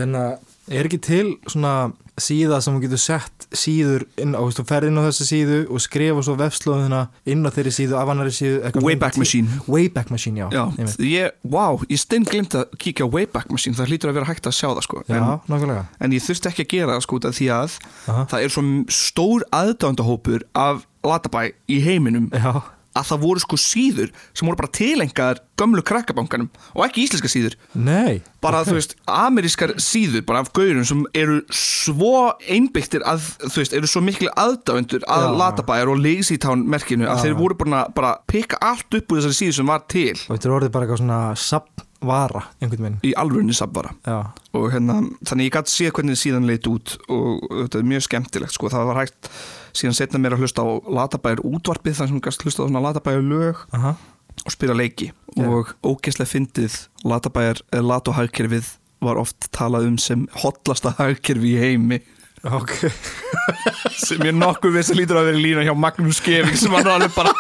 En 0.02 0.18
uh, 0.18 0.34
er 0.70 0.88
ekki 0.90 1.00
til 1.02 1.26
svona 1.50 1.92
síða 2.20 2.60
sem 2.64 2.76
þú 2.76 2.82
getur 2.84 3.00
sett 3.02 3.46
síður 3.56 4.04
inn 4.20 4.34
á, 4.36 4.40
þú 4.42 4.48
veist, 4.50 4.60
þú 4.60 4.66
ferð 4.70 4.90
inn 4.90 5.00
á 5.00 5.04
þessa 5.08 5.28
síðu 5.30 5.60
og 5.72 5.84
skrifa 5.84 6.24
svo 6.26 6.36
vefslóðuna 6.40 7.02
inn 7.32 7.48
á 7.48 7.50
þeirri 7.56 7.74
síðu 7.76 7.96
af 8.00 8.12
annari 8.14 8.34
síðu 8.36 8.84
Wayback 8.84 9.20
Machine. 9.22 9.60
Wayback 9.72 10.12
Machine, 10.14 10.44
já, 10.44 10.48
Já, 10.52 10.90
ég, 11.00 11.38
wow, 11.48 11.80
ég 11.90 12.02
stinn 12.02 12.28
glimt 12.28 12.58
að 12.60 12.76
kíkja 12.82 13.08
á 13.08 13.14
Wayback 13.14 13.54
Machine, 13.54 13.78
það 13.80 13.94
hlýtur 13.94 14.12
að 14.12 14.20
vera 14.20 14.30
hægt 14.30 14.50
að 14.52 14.58
sjá 14.60 14.68
það 14.68 14.84
sko. 14.88 15.04
Já 15.08 15.16
en, 15.20 15.30
nákvæmlega. 15.48 15.86
en 16.00 16.18
ég 16.18 16.26
þurfti 16.28 16.52
ekki 16.52 16.66
að 16.68 16.74
gera 16.76 16.98
það 16.98 17.06
sko 17.08 17.22
því 17.30 17.50
að 17.56 17.80
Aha. 18.10 18.26
það 18.34 18.44
er 18.44 18.54
svo 18.56 18.66
stór 19.00 19.48
aðdándahópur 19.56 20.46
af 20.60 20.84
latabæ 21.08 21.54
í 21.72 21.80
heiminum. 21.86 22.30
Já, 22.36 22.62
að 22.98 23.10
það 23.12 23.22
voru 23.24 23.44
sko 23.44 23.60
síður 23.62 24.12
sem 24.34 24.48
voru 24.48 24.60
bara 24.60 24.72
tilengaðar 24.76 25.42
gömlu 25.60 25.84
krakkabankanum 25.86 26.48
og 26.74 26.86
ekki 26.86 27.06
íslenska 27.06 27.30
síður 27.32 27.58
nei 27.74 28.22
bara 28.44 28.62
ok. 28.64 28.70
þú 28.70 28.78
veist, 28.78 28.96
amerískar 29.12 29.76
síður 29.84 30.24
bara 30.28 30.44
af 30.44 30.52
gaurum 30.56 30.86
sem 30.88 31.04
eru 31.18 31.42
svo 31.54 32.32
einbyttir 32.48 33.06
að, 33.08 33.28
þú 33.46 33.62
veist, 33.62 33.76
eru 33.78 33.92
svo 33.92 34.04
miklu 34.06 34.32
aðdáendur 34.40 35.06
að 35.06 35.28
Já. 35.28 35.34
Latabæjar 35.44 35.92
og 35.94 36.02
Lazy 36.02 36.40
Town 36.42 36.66
merkinu 36.70 37.10
að 37.10 37.20
Já. 37.20 37.28
þeir 37.28 37.38
voru 37.42 37.60
bara, 37.60 37.84
bara 37.96 38.16
pikka 38.30 38.62
allt 38.64 39.00
upp 39.02 39.14
úr 39.14 39.22
þessari 39.22 39.40
síðu 39.42 39.60
sem 39.60 39.72
var 39.74 39.86
til 39.92 40.16
og 40.16 40.34
þetta 40.34 40.56
orðið 40.58 40.74
bara 40.76 40.88
eitthvað 40.88 41.04
svona 41.04 41.22
sapvara 42.00 42.44
einhvern 42.62 42.84
veginn. 42.84 43.00
Í 43.04 43.14
alvörunni 43.20 43.56
sabvara 43.56 43.92
og 44.54 44.72
hérna, 44.74 45.02
þannig 45.28 45.50
ég 45.50 45.56
gæti 45.56 45.74
séð 45.74 45.94
hvernig 45.98 46.20
síðan 46.20 46.48
leit 46.48 46.68
út 46.68 46.96
og 47.10 47.44
þetta 47.50 47.80
er 47.80 47.90
mjög 47.90 48.06
skemmtilegt 48.08 48.56
sko, 48.56 48.70
það 48.70 48.88
var 48.90 49.02
hægt 49.04 49.30
síðan 49.76 49.98
setna 49.98 50.20
mér 50.20 50.36
að 50.36 50.46
hlusta 50.46 50.64
á 50.64 50.68
Latabæjar 50.88 51.44
útvarpið 51.44 52.00
þar 52.00 52.12
sem 52.12 52.22
gæst 52.22 52.46
hlusta 52.46 52.64
á 52.64 52.68
svona 52.68 52.84
Latabæjar 52.84 53.26
lög 53.26 53.64
aha, 53.76 53.96
og 54.46 54.52
spila 54.56 54.74
leiki. 54.74 55.12
Já. 55.36 55.46
og 55.46 55.74
ógeðslega 55.84 56.32
fyndið 56.32 56.78
Latabæjar, 57.04 57.62
eh, 57.74 57.84
Lato-hagkerfið 57.84 58.78
var 59.02 59.20
oft 59.20 59.52
talað 59.56 59.88
um 59.88 59.98
sem 59.98 60.28
hotlasta 60.42 60.96
hagkerfi 60.98 61.56
í 61.56 61.60
heimi 61.60 62.02
ok. 62.44 62.74
Sem 64.06 64.24
ég 64.24 64.36
nokkuð 64.38 64.78
veist 64.78 64.94
að 64.94 65.00
lítur 65.02 65.20
að 65.20 65.30
vera 65.30 65.42
lína 65.44 65.66
hjá 65.68 65.74
Magnús 65.76 66.22
Geving 66.24 66.56
sem 66.60 66.74
hann 66.76 66.88
alveg 66.88 67.12
bara 67.16 67.34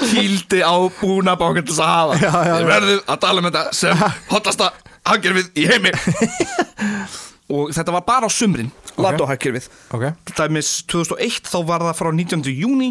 kýldi 0.00 0.62
á 0.64 0.74
búna 1.00 1.36
bákvæmt 1.38 1.68
þess 1.70 1.82
að 1.84 1.92
hafa. 1.92 2.18
Já, 2.22 2.32
já, 2.32 2.54
já. 2.54 2.66
Verðum 2.70 3.02
að 3.12 3.20
tala 3.26 3.42
um 3.42 3.48
þetta 3.50 3.64
sem 3.76 4.04
hotlasta 4.32 4.70
hagkerfið 5.06 5.50
í 5.60 5.66
heimi. 5.70 5.92
Og 7.56 7.70
þetta 7.76 7.94
var 7.94 8.02
bara 8.08 8.26
á 8.26 8.30
sumrin. 8.32 8.72
Lato-hagkerfið 8.96 9.68
Ok, 9.94 10.06
dæmis 10.38 10.70
2001 10.88 11.46
þá 11.52 11.58
var 11.68 11.84
það 11.84 11.98
frá 12.00 12.08
19. 12.16 12.46
júni 12.56 12.88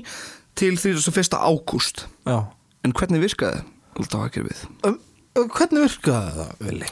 til 0.55 0.77
31. 0.77 1.33
ágúst. 1.41 2.05
En 2.29 2.93
hvernig 2.95 3.23
virkaði 3.25 3.65
Lato-hagkerfið? 3.97 4.65
um, 4.85 4.99
um, 5.35 5.49
Hvernig 5.49 5.87
virkaði 5.89 6.35
það, 6.37 6.57
Vili? 6.61 6.91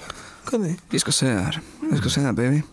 Ég 0.91 1.01
skal 1.05 1.15
segja 1.15 1.43
þér, 1.45 1.59
ég 1.93 2.01
skal 2.01 2.11
segja 2.17 2.31
þér 2.33 2.39
baby 2.41 2.63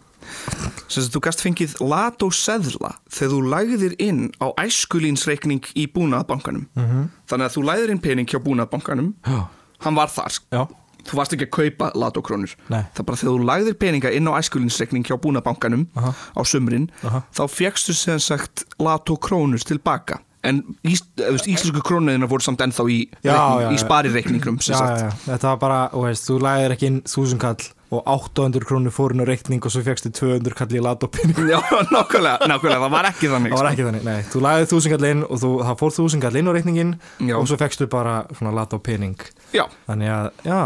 þú 0.90 1.22
gast 1.24 1.44
fengið 1.44 1.76
lat 1.80 2.22
og 2.22 2.34
seðla 2.34 2.96
þegar 3.10 3.32
þú 3.34 3.40
lagðir 3.54 3.96
inn 3.98 4.26
á 4.42 4.52
æskulínsreikning 4.60 5.64
í 5.76 5.86
búnaðbankanum 5.86 6.66
-hmm. 6.74 7.08
Þannig 7.26 7.46
að 7.46 7.54
þú 7.56 7.64
lagðir 7.64 7.90
inn 7.90 8.04
pening 8.04 8.28
hjá 8.28 8.38
búnaðbankanum 8.38 9.14
Já, 9.26 9.46
Hann 9.80 9.94
var 9.94 10.08
þar, 10.12 10.32
já, 10.52 10.66
þú 11.08 11.18
varst 11.18 11.34
ekki 11.36 11.46
að 11.48 11.54
kaupa 11.56 11.90
lat 11.98 12.16
og 12.16 12.24
krónur. 12.26 12.54
Nei. 12.68 12.82
Það 12.94 13.02
er 13.02 13.06
bara 13.08 13.20
þegar 13.20 13.34
þú 13.34 13.46
lagðir 13.50 13.76
peninga 13.80 14.12
inn 14.16 14.28
á 14.28 14.32
æskulínsreikning 14.36 15.06
hjá 15.08 15.16
búnaðbankanum 15.16 15.86
Aha. 15.96 16.12
á 16.36 16.40
sumrin 16.44 16.90
Aha. 17.02 17.22
Þá 17.32 17.44
fegstu 17.48 17.96
sem 17.96 18.20
sagt 18.22 18.66
lat 18.78 19.12
og 19.12 19.20
krónur 19.24 19.62
tilbaka. 19.64 20.20
En 20.42 20.62
ís, 20.88 21.02
íslensku 21.20 21.82
krónuðina 21.84 22.28
voru 22.28 22.44
samt 22.44 22.62
ennþá 22.64 22.86
í, 22.88 23.00
í 23.28 23.80
sparireikningum 23.80 24.56
þetta 24.60 25.50
var 25.50 25.58
bara, 25.60 25.80
veist, 25.92 26.24
þú 26.30 26.38
læðir 26.40 26.76
ekki 26.76 26.88
inn 26.88 27.02
þúsund 27.04 27.42
kall 27.42 27.60
og 27.90 28.06
800 28.06 28.62
krónur 28.68 28.92
fór 28.94 29.14
inn 29.14 29.22
á 29.22 29.26
reikning 29.26 29.64
og 29.66 29.72
svo 29.74 29.82
fegstu 29.82 30.12
200 30.14 30.54
kall 30.54 30.74
í 30.78 30.82
latopinning 30.84 31.50
Já, 31.50 31.58
nákvæmlega, 31.90 32.46
nákvæmlega, 32.46 32.78
það 32.84 32.92
var 32.94 33.08
ekki 33.10 33.30
þannig 33.32 33.50
Það 33.50 33.58
var 33.58 33.66
sko. 33.66 33.72
ekki 33.74 33.86
þannig, 33.88 34.04
nei, 34.06 34.20
þú 34.30 34.42
læðið 34.46 34.68
þúsund 34.70 34.94
kall 34.94 35.08
inn 35.10 35.24
og 35.26 35.40
þú, 35.42 35.50
það 35.66 35.78
fór 35.80 35.94
þúsund 35.96 36.24
kall 36.24 36.38
inn 36.40 36.50
á 36.50 36.52
reikningin 36.54 36.92
Já. 37.26 37.34
og 37.40 37.48
svo 37.50 37.58
fegstu 37.60 37.88
bara 37.90 38.14
svona 38.38 38.54
latopinning 38.60 39.26
Já, 39.50 39.64
Þannig 39.88 40.12
að, 40.14 40.28
já. 40.46 40.60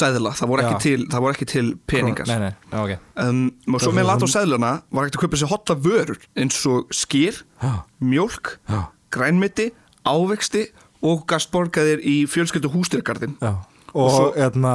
Seðla, 0.00 0.32
það 0.38 0.48
voru 0.48 0.64
ekki, 0.64 0.92
voru 1.12 1.34
ekki 1.34 1.46
til 1.50 1.66
peningar. 1.90 2.28
Nei, 2.30 2.46
nei, 2.46 2.52
já, 2.70 2.78
ok. 2.80 3.08
Um, 3.20 3.42
og 3.74 3.82
svo 3.84 3.92
með 3.92 4.24
seðluna 4.32 4.70
var 4.88 5.04
ekkert 5.10 5.18
að 5.18 5.24
kaupa 5.26 5.40
sér 5.42 5.50
hotla 5.50 5.76
vörur 5.84 6.22
eins 6.40 6.60
og 6.70 6.88
skýr, 6.96 7.42
já, 7.60 8.80
grænmeti, 9.12 9.68
ávexti 10.08 10.70
og 11.04 11.26
gastborgaðir 11.28 12.00
í 12.00 12.22
fjölskyldu 12.30 12.72
hústyrgarðin 12.72 13.36
já 13.40 13.52
Og 13.94 14.34
hérna, 14.36 14.72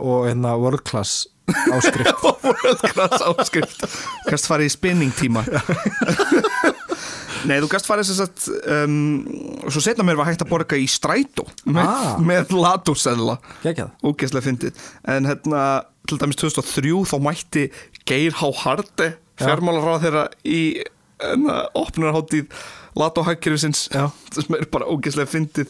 og 0.00 0.26
hérna 0.28 0.54
world 0.60 0.84
class 0.88 1.26
áskrift. 1.74 2.22
Og 2.28 2.38
worldclass 2.46 3.20
áskrift. 3.28 3.82
Kannst 4.30 4.48
farið 4.48 4.70
í 4.70 4.72
spinningtíma 4.72 5.42
Nei, 7.44 7.58
þú 7.60 7.68
gast 7.68 7.84
farið 7.88 8.06
sem 8.08 8.16
sagt 8.22 8.46
um, 8.72 8.94
svo 9.68 9.82
setna 9.84 10.04
mér 10.06 10.16
var 10.16 10.30
hægt 10.30 10.40
að 10.46 10.48
borga 10.48 10.78
í 10.80 10.86
strætó 10.88 11.44
með, 11.68 11.82
Ah. 11.84 12.14
með 12.24 12.54
lat 12.56 12.88
og 12.88 12.96
seðla 12.96 13.34
Gekjað 13.60 13.90
ógeðslega 14.00 14.46
fyndið. 14.46 14.78
En 15.12 15.28
hérna 15.28 15.64
til 16.08 16.16
dæmis 16.22 16.40
2003 16.40 16.94
þá 17.10 17.16
mætti 17.26 17.66
Geir 18.08 18.32
H. 18.40 18.48
Harde 18.62 19.10
fjármálaráð 19.40 20.06
þeirra 20.06 20.24
í 20.48 20.62
hérna, 21.20 21.58
opnarháttíð 21.76 22.48
Já. 23.92 24.08
sem 24.32 24.56
er 24.56 24.64
bara 24.72 24.88
ógeðslega 24.88 25.28
fyndið 25.34 25.68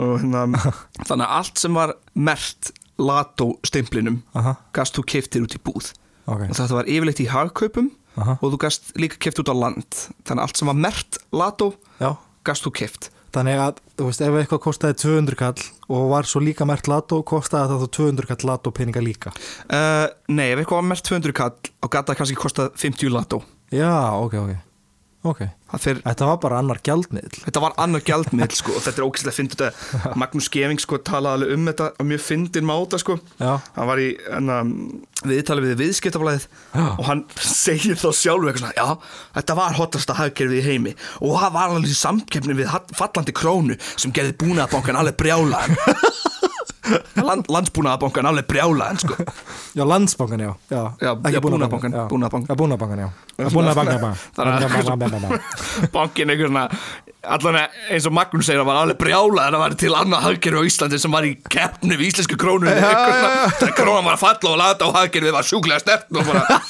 og 0.00 0.16
hérna 0.22 0.46
þannig 1.08 1.26
að 1.26 1.36
allt 1.40 1.62
sem 1.62 1.76
var 1.76 1.94
mert 2.14 2.72
Lato 2.94 3.56
stemplinum 3.66 4.20
Aha, 4.38 4.52
gast 4.76 4.94
þú 4.94 5.02
keiftir 5.10 5.42
út 5.42 5.56
í 5.56 5.58
búð. 5.58 5.88
Ok. 6.30 6.44
Og 6.46 6.54
þetta 6.54 6.76
var 6.76 6.90
yfirleitt 6.90 7.22
í 7.24 7.26
hagkaupum 7.26 7.88
Aha. 8.22 8.36
og 8.38 8.54
þú 8.54 8.60
gast 8.62 8.92
líka 9.00 9.18
keift 9.18 9.42
út 9.42 9.50
á 9.50 9.56
land. 9.58 9.98
Þannig 10.22 10.38
að 10.38 10.44
allt 10.46 10.60
sem 10.60 10.70
var 10.70 10.78
mert 10.78 11.18
Lato 11.34 11.72
Já, 11.98 12.12
gast 12.46 12.66
þú 12.66 12.74
keift 12.78 13.10
þannig 13.34 13.58
að, 13.58 13.80
þú 13.98 14.08
veist, 14.08 14.22
ef 14.22 14.36
eitthvað 14.38 14.60
kostaði 14.62 14.96
200 15.02 15.38
kall 15.40 15.64
og 15.90 16.04
var 16.12 16.28
svo 16.28 16.42
líka 16.44 16.66
mert 16.68 16.86
lató, 16.90 17.18
kostaði 17.26 17.72
það 17.72 17.82
þá 17.82 17.96
200 17.98 18.30
kall 18.30 18.50
lató 18.50 18.72
peninga 18.74 19.02
líka? 19.02 19.32
Uh, 19.66 20.06
Nei, 20.30 20.52
ef 20.52 20.62
eitthvað 20.62 20.78
var 20.78 20.86
mert 20.92 21.08
200 21.10 21.34
kall 21.40 21.72
og 21.82 21.90
gata 21.90 22.12
það 22.12 22.20
kannski 22.20 22.38
kostað 22.38 22.70
50 22.78 23.10
Lato. 23.14 23.42
Já, 23.74 23.90
ok, 24.20 24.38
ok 24.44 24.73
Ok, 25.24 25.38
það 25.72 25.80
fer 25.80 26.00
þetta 26.04 26.26
var 26.28 26.40
bara 26.42 26.58
annar 26.60 26.80
gjaldmiðl 26.84 27.38
Þetta 27.46 27.60
var 27.64 27.74
annar 27.80 28.02
gjaldmiðl 28.04 28.56
sko. 28.58 28.74
Og 28.76 28.82
þetta 28.84 29.00
er 29.00 29.06
ógæslega 29.06 29.36
fyndið 29.38 29.62
þetta 29.64 30.12
Magnús 30.20 30.50
Geving 30.52 30.82
sko 30.82 30.98
talaði 31.00 31.38
alveg 31.38 31.54
um 31.56 31.70
þetta 31.70 31.86
á 31.96 32.02
mjög 32.10 32.22
fyndin 32.26 32.66
máta 32.68 33.00
sko. 33.00 33.16
Já. 33.40 33.54
hann 33.78 33.88
var 33.88 34.02
í 34.04 34.08
enna, 34.36 34.58
viðtali 35.24 35.64
við 35.64 35.80
viðskiptaflæðið 35.80 36.46
og 36.84 37.02
hann 37.08 37.24
segir 37.40 37.96
þá 37.96 38.08
sjálfur 38.12 38.52
eitthvað 38.52 38.66
svona 38.66 38.76
já, 38.76 39.16
þetta 39.38 39.58
var 39.62 39.78
hottasta 39.80 40.18
hagkerfið 40.20 40.60
í 40.60 40.66
heimi 40.68 40.94
og 41.22 41.38
það 41.40 41.56
var 41.56 41.74
alveg 41.78 41.96
samkeppni 41.98 42.58
við 42.60 42.76
fallandi 43.00 43.34
krónu 43.36 43.78
sem 43.96 44.12
gerði 44.14 44.36
búnaðabankan 44.44 45.00
alveg 45.00 45.16
brjála 45.24 45.64
Land, 47.24 47.48
landsbúnaðabankan 47.48 48.28
alveg 48.28 48.46
brjálaðan 48.50 48.98
sko. 49.00 49.16
Já, 49.74 49.84
landsbankan, 49.88 50.42
já, 50.44 50.50
já. 50.68 50.82
Já, 51.00 51.10
Ekki 51.14 51.36
já, 51.36 51.40
Búnaðarbankann, 51.44 51.94
já. 51.96 52.02
Að 52.04 52.58
bankin 55.94 56.30
einhver 56.30 56.50
svona 56.52 56.68
allan 57.24 57.58
eins 57.90 58.06
og 58.08 58.14
Magnús 58.14 58.46
segir 58.48 58.62
að 58.62 58.68
var 58.68 58.80
alveg 58.82 59.00
brjála 59.00 59.46
en 59.48 59.56
það 59.56 59.62
var 59.64 59.76
til 59.80 59.92
annað 59.96 60.26
hagkerfi 60.28 60.60
á 60.60 60.68
Íslandi 60.68 61.00
sem 61.02 61.14
var 61.16 61.26
í 61.26 61.32
keppni 61.50 61.98
við 61.98 62.10
íslensku 62.12 62.38
krónu 62.40 62.68
krónan 63.78 64.04
var 64.06 64.18
að 64.18 64.24
falla 64.26 64.52
og 64.52 64.60
lata 64.60 64.88
og 64.90 64.98
hagkerfið 64.98 65.36
var 65.38 65.48
sjúklega 65.48 65.82
stert 65.82 66.12
og 66.12 66.28
bara 66.28 66.60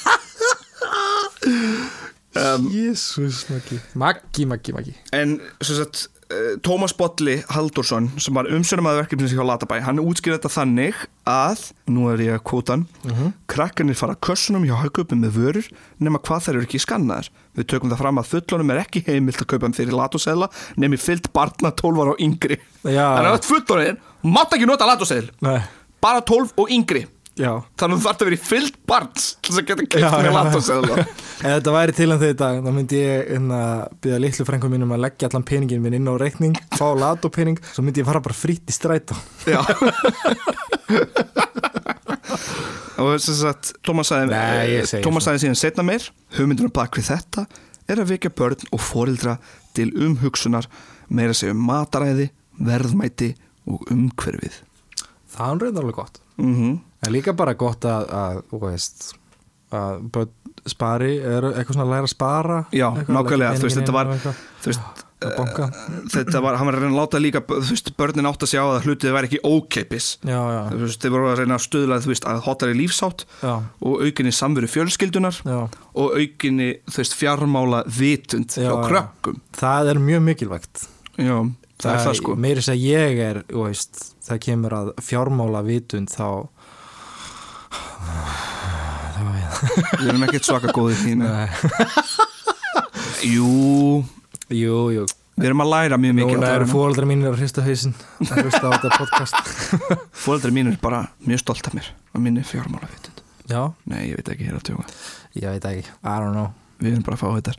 Jésús, 2.85 3.45
Maggi. 3.49 3.79
Maggi, 3.93 4.45
Maggi, 4.45 4.73
Maggi. 4.75 4.93
En 5.15 5.39
sem 5.61 5.77
sagt 5.77 6.09
eh, 6.29 6.55
Tómas 6.65 6.93
Bolli 6.97 7.37
Haldursson 7.53 8.09
sem 8.21 8.35
var 8.35 8.49
umsönum 8.51 8.87
verkefni 8.89 9.29
hjá 9.31 9.45
Latabæ 9.45 9.79
hann 9.85 10.01
útskýrði 10.03 10.37
þetta 10.37 10.51
þannig 10.53 10.99
að 11.29 11.63
nú 11.95 12.09
er 12.11 12.23
ég 12.25 12.37
að 12.37 12.43
kvótan 12.49 12.83
krakkanir 13.51 13.97
fara 13.97 14.17
kössunum 14.27 14.65
hjá 14.67 14.75
haugupum 14.83 15.23
með 15.23 15.39
vörur 15.39 15.69
nema 16.03 16.21
hvað 16.21 16.45
þær 16.47 16.53
eru 16.59 16.67
ekki 16.67 16.83
skannaðar. 16.83 17.31
Við 17.55 17.69
tökum 17.71 17.93
það 17.93 18.03
fram 18.03 18.21
að 18.21 18.29
fullonum 18.33 18.75
er 18.75 18.83
ekki 18.83 19.05
heimilt 19.07 19.41
að 19.41 19.49
kaupa 19.53 19.69
þeim 19.69 19.77
fyrir 19.79 19.97
latosæðla 20.01 20.51
nemi 20.77 20.99
fyllt 21.01 21.31
barna 21.33 21.71
12 21.71 22.03
ára 22.03 22.13
og 22.13 22.21
yngri. 22.21 22.59
Þannig 22.83 23.31
að 23.31 23.49
fullonir 23.49 23.97
mátt 24.25 24.53
ekki 24.57 24.69
nota 24.69 24.87
latosæðl 24.89 25.31
Nei, 25.45 25.59
bara 26.01 26.21
12 26.25 26.53
og 26.61 26.71
yngri 26.73 27.05
já. 27.35 27.51
Þannig 27.79 27.95
að 27.95 27.99
þú 27.99 28.05
þarf 28.05 28.21
að 28.21 28.27
vera 28.29 28.37
í 28.37 28.41
fyllt 28.45 28.77
barns 28.87 29.25
til 29.43 29.51
þess 29.51 29.61
að 29.61 29.67
geta 29.69 29.85
keitt 29.85 30.05
með 30.15 30.27
já. 30.27 30.33
latosæðla 30.37 30.95
Ef 31.05 31.43
þetta 31.43 31.73
væri 31.75 31.95
til 31.97 32.07
hann 32.09 32.21
þegar 32.21 32.35
í 32.35 32.39
dag 32.39 32.59
þá 32.63 32.69
myndi 32.77 33.01
ég 33.01 33.29
hérna, 33.33 33.59
byrja 34.03 34.19
litlu 34.23 34.47
frængu 34.47 34.71
mínum 34.71 34.95
að 34.95 35.03
leggja 35.05 35.29
allan 35.29 35.47
peningin 35.49 35.83
minn 35.83 35.97
inn 35.97 36.07
á 36.07 36.15
reikning 36.21 36.55
fá 36.77 36.87
ladopening, 36.95 37.59
svo 37.75 37.83
myndi 37.85 38.01
ég 38.03 38.07
fara 38.07 38.23
bara 38.23 38.37
frýtt 38.37 38.71
í 38.71 38.75
strætó. 38.75 39.17
Já. 39.49 39.59
Og 42.95 43.11
þess 43.19 43.43
að 43.43 43.71
Tómas 43.83 44.09
sagði 44.11 44.81
segi 44.87 45.03
Tómas 45.03 45.27
sagði 45.27 45.43
síðan 45.43 45.59
setna 45.59 45.83
meir 45.85 46.07
Hugmyndunum 46.37 46.73
bak 46.75 46.95
við 46.95 47.09
þetta 47.11 47.45
er 47.91 48.01
að 48.01 48.13
vekja 48.15 48.31
börn 48.33 48.69
og 48.71 48.81
foreldra 48.81 49.35
til 49.75 49.91
umhugsunar 49.91 50.69
meira 51.11 51.35
segja 51.37 51.53
um 51.53 51.65
mataræði, 51.67 52.31
verðmæti 52.57 53.33
og 53.69 53.83
umhverfið. 53.93 54.61
Það 55.35 55.51
er 55.51 55.65
reyndar 55.65 55.83
alveg 55.83 55.99
gott 55.99 56.21
mm 56.37 56.75
Það 57.05 57.09
er 57.11 57.13
líka 57.13 57.33
bara 57.37 57.53
gott 57.53 57.85
að, 57.85 58.07
að 58.17 58.37
veist 58.63 59.11
að 59.75 60.29
spari, 60.65 61.17
eitthvað 61.21 61.75
svona 61.75 61.85
að 61.85 61.91
læra 61.93 62.07
að 62.07 62.13
spara? 62.15 62.59
Já, 62.73 62.87
nákvæmlega, 63.05 63.57
þú 63.59 63.67
veist, 63.67 63.77
þetta 63.77 63.93
var 63.93 64.09
þú 64.15 64.71
veist, 64.71 65.03
banka. 65.37 65.67
þetta 66.13 66.41
var, 66.41 66.57
hann 66.59 66.69
var 66.69 66.77
að 66.77 66.85
reyna 66.85 66.95
að 66.95 66.99
láta 66.99 67.21
líka 67.21 67.41
þú 67.45 67.59
veist, 67.69 67.91
börnin 67.99 68.29
átt 68.29 68.45
að 68.45 68.51
sjá 68.51 68.61
að 68.63 68.87
hlutið 68.87 69.13
væri 69.15 69.29
ekki 69.29 69.41
ókeipis 69.45 70.07
Já, 70.25 70.39
já, 70.55 70.61
þú 70.71 70.79
veist, 70.81 71.01
þeir 71.03 71.13
voru 71.15 71.29
að 71.29 71.39
reyna 71.43 71.57
að 71.59 71.63
stuðla 71.67 71.99
þú 72.05 72.11
veist, 72.13 72.27
að 72.31 72.41
hotari 72.47 72.77
lífsátt 72.79 73.25
já, 73.41 73.53
og 73.85 74.03
aukinni 74.07 74.33
samveru 74.39 74.71
fjölskyldunar 74.71 75.41
og 75.45 76.17
aukinni, 76.17 76.71
þú 76.89 77.03
veist, 77.03 77.17
fjármála 77.19 77.83
vitund 77.99 78.57
Já, 78.57 78.65
hjá 78.65 78.73
já. 78.73 78.87
krökkum. 78.89 79.39
Það 79.61 79.93
er 79.93 80.01
mjög 80.09 80.25
mikilvægt. 80.31 80.87
Já, 81.21 81.37
það 81.81 81.91
er 81.93 82.03
það 82.05 82.17
sko. 82.19 82.35
Meiri 82.45 82.63
að 82.71 82.83
ég 82.83 83.21
er, 83.25 83.41
veist 83.51 84.03
það 84.25 84.41
kemur 84.47 84.75
að 84.79 84.91
fjármála 85.05 85.63
vitund 85.65 86.13
þá 86.13 86.27
Við 89.95 90.09
erum 90.11 90.25
ekkert 90.27 90.47
svaka 90.47 90.73
góðið 90.75 91.03
þínu 91.05 91.29
Jú, 93.25 93.51
Jú, 94.53 94.79
jú. 94.93 95.05
Við 95.35 95.49
erum 95.49 95.63
að 95.65 95.71
læra 95.73 95.97
mjög 95.99 96.13
mikið 96.19 96.37
Núna 96.37 96.51
eru 96.55 96.67
fóaldra 96.69 97.07
mínir 97.09 97.31
að 97.33 97.41
hrista 97.41 97.63
hausinn 97.65 97.95
að 98.23 98.43
hlusta 98.45 98.61
á 98.63 98.69
þetta 98.75 98.91
podcast. 98.95 99.49
Fóreldrar 100.23 100.53
mín 100.55 100.69
er 100.71 100.77
bara 100.83 101.01
mjög 101.27 101.41
stolt 101.43 101.67
af 101.67 101.75
mér 101.75 101.89
og 102.15 102.23
minni 102.23 102.43
fjármála 102.47 102.87
vitund 102.91 103.23
Já, 103.51 103.61
Nei, 103.91 104.05
ég 104.11 104.21
veit 104.21 104.29
ekki 104.31 104.47
hér 104.47 104.55
að 104.57 104.63
tjóka. 104.69 104.85
Ég 105.35 105.49
veit 105.57 105.67
ekki, 105.69 105.83
I 106.01 106.15
don't 106.23 106.31
know 106.37 106.53
Við 106.79 106.91
erum 106.91 107.05
bara 107.05 107.15
að 107.15 107.21
fá 107.21 107.29
þetta. 107.37 107.53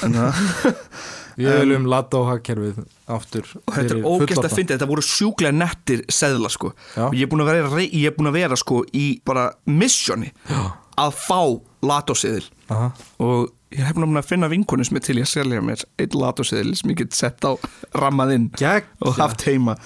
Það 0.00 0.40
Við 1.40 1.56
viljum 1.62 1.86
ladda 1.88 2.20
á 2.20 2.22
hagkerfið 2.34 2.80
aftur 3.10 3.46
og 3.62 3.72
þetta 3.76 3.94
er 3.94 4.02
ógæst 4.04 4.42
að 4.44 4.56
finna 4.58 4.74
þetta 4.74 4.88
voru 4.90 5.04
sjúklega 5.06 5.56
nettir 5.56 6.02
seðla 6.12 6.50
sko. 6.52 6.72
Já. 6.96 7.06
og 7.06 7.16
ég 7.16 7.24
er 7.24 7.30
búin 7.32 7.44
að 7.44 7.52
vera, 7.52 7.84
ég 7.86 8.10
er 8.10 8.16
búin 8.16 8.30
að 8.30 8.38
vera 8.40 8.58
sko 8.60 8.82
í 8.96 9.06
bara 9.26 9.46
missioni 9.70 10.32
Já. 10.50 10.60
að 11.00 11.16
fá 11.22 11.40
latóseðil. 11.86 12.44
Aha. 12.70 12.90
og 13.24 13.48
ég 13.74 13.86
hef 13.86 13.96
búin 13.96 14.18
að 14.18 14.28
finna 14.28 14.50
vinkonu 14.50 14.84
sem 14.86 14.98
er 14.98 15.04
til 15.06 15.18
í 15.20 15.24
að 15.24 15.32
selja 15.32 15.62
mér 15.64 15.84
einn 16.02 16.16
latóseðil 16.18 16.74
sem 16.78 16.92
ég 16.92 17.00
get 17.04 17.16
sett 17.16 17.46
á 17.46 17.54
rammað 17.96 18.34
inn 18.36 18.48
Gegn, 18.58 18.90
og 19.06 19.16
haft 19.20 19.46
heima 19.46 19.76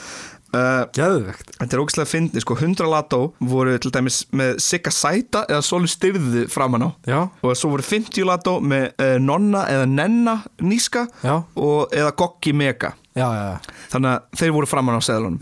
uh, 0.54 0.86
geðvegt. 0.94 1.54
Þetta 1.58 1.76
er 1.76 1.82
ógæslega 1.82 2.10
fyndið, 2.10 2.44
sko, 2.44 2.56
100 2.58 2.90
lató 2.90 3.20
voru 3.42 3.76
til 3.82 3.92
dæmis 3.94 4.22
með 4.36 4.56
Sigga 4.64 4.92
Sæta 4.94 5.44
eða 5.50 5.62
Sóli 5.66 5.90
Styrði 5.90 6.46
framan 6.52 6.86
á. 6.86 6.90
Já, 7.08 7.20
og 7.44 7.54
svo 7.58 7.74
voru 7.74 7.86
50 7.86 8.28
lató 8.28 8.58
með 8.64 8.90
uh, 8.96 9.16
Nonna 9.22 9.64
eða 9.70 9.88
Nenna 9.90 10.38
Níska 10.64 11.06
og, 11.24 11.90
eða 11.94 12.14
Goggi 12.18 12.54
Mega. 12.56 12.94
Já, 13.14 13.28
já, 13.30 13.42
já, 13.46 13.74
þannig 13.92 14.10
að 14.10 14.40
þeir 14.40 14.52
voru 14.56 14.66
framan 14.66 14.96
á 14.98 15.02
seðlunum. 15.06 15.36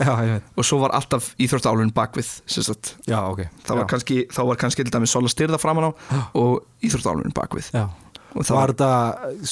Og 0.61 0.67
svo 0.67 0.77
var 0.83 0.93
alltaf 0.93 1.31
íþróttálun 1.41 1.89
bakvið 1.97 2.29
sem 2.45 2.65
sagt, 2.67 2.91
Já, 3.09 3.17
ok. 3.25 3.47
Það 3.65 3.79
var 3.79 3.89
kannski, 3.89 4.19
þá 4.29 4.41
var 4.51 4.59
kannski 4.61 4.85
til 4.85 4.93
dæmis 4.93 5.15
Sóla 5.15 5.31
Styrða 5.33 5.57
framan 5.61 5.89
á 5.89 5.91
og 6.37 6.61
íþróttálun 6.85 7.33
bakvið 7.33 7.71
og 8.33 8.47
það 8.47 8.57
Var 8.57 8.73
þetta, 8.73 8.91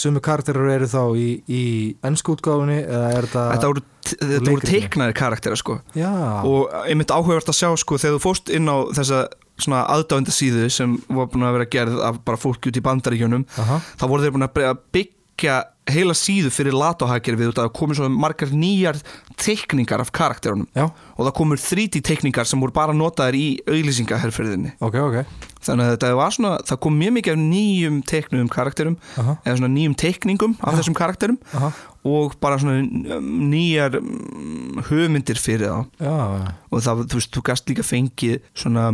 sumu 0.02 0.22
karakterar 0.24 0.72
eru 0.76 0.90
þá 0.90 1.02
í, 1.18 1.28
í 1.46 1.64
ennsku 2.08 2.36
útgáfunni 2.36 2.80
eða 2.82 3.12
er 3.12 3.28
þetta 3.28 3.46
þetta 3.54 3.72
voru, 3.72 3.84
þetta 4.12 4.42
voru 4.50 4.70
teiknaðir 4.72 5.18
karaktera 5.22 5.60
sko. 5.60 5.78
Já, 5.98 6.12
og 6.48 6.74
einmitt 6.86 7.14
áhugavert 7.14 7.52
að 7.52 7.60
sjá 7.62 7.70
sko 7.82 8.00
þegar 8.02 8.18
þú 8.18 8.24
fóst 8.26 8.52
inn 8.54 8.70
á 8.72 8.78
þessa 8.98 9.24
svona 9.62 9.84
aðdáðenda 9.94 10.34
síðu 10.34 10.70
sem 10.74 10.96
var 11.12 11.30
búin 11.30 11.46
að 11.46 11.58
vera 11.60 11.72
gerð 11.76 12.00
af 12.08 12.22
bara 12.26 12.40
fólki 12.40 12.72
út 12.72 12.80
í 12.80 12.86
bandaríkjunum 12.86 13.46
Aha. 13.62 13.82
þá 14.00 14.06
voru 14.10 14.26
þeir 14.26 14.34
búin 14.38 14.48
að 14.48 14.80
byggja 14.96 15.60
heila 15.92 16.16
síðu 16.18 16.52
fyrir 16.54 16.76
latóhækjörfið 16.78 17.52
að 17.52 17.60
það 17.60 17.72
komið 17.78 18.00
svona 18.00 18.22
margar 18.24 18.52
nýjar 18.54 19.00
teikningar 19.42 20.04
af 20.04 20.12
karakterunum. 20.16 20.68
Já, 20.78 20.86
og 20.88 21.24
það 21.26 21.34
komur 21.40 21.62
3D 21.62 22.02
teikningar 22.06 22.50
sem 22.50 22.62
voru 22.62 22.76
bara 22.76 22.96
notaðir 22.96 23.38
í 23.40 23.48
auðlýsingaherferðinni 23.68 24.76
ok, 24.80 25.00
ok 25.02 25.51
þannig 25.66 25.86
að 25.86 25.94
þetta 25.96 26.12
var 26.18 26.36
svona, 26.36 26.52
það 26.68 26.82
kom 26.86 27.00
mjög 27.00 27.16
mikið 27.18 27.34
af 27.36 27.42
nýjum 27.46 28.02
teiknum 28.10 28.52
karakterum 28.52 28.98
Aha. 29.22 29.38
eða 29.46 29.56
svona 29.60 29.72
nýjum 29.76 29.96
teikningum 30.02 30.56
af 30.60 30.78
þessum 30.80 30.98
karakterum 30.98 31.38
Aha. 31.58 31.70
og 32.12 32.34
bara 32.42 32.58
svona 32.62 32.80
um, 33.18 33.28
nýjar 33.52 34.00
um, 34.00 34.80
hugmyndir 34.88 35.42
fyrir 35.42 35.70
þá. 35.70 36.02
Já, 36.02 36.16
og 36.72 36.86
það, 36.88 37.04
þú 37.12 37.20
veist, 37.20 37.32
þú 37.36 37.46
gast 37.52 37.70
líka 37.70 37.86
fengið 37.86 38.40
svona 38.64 38.88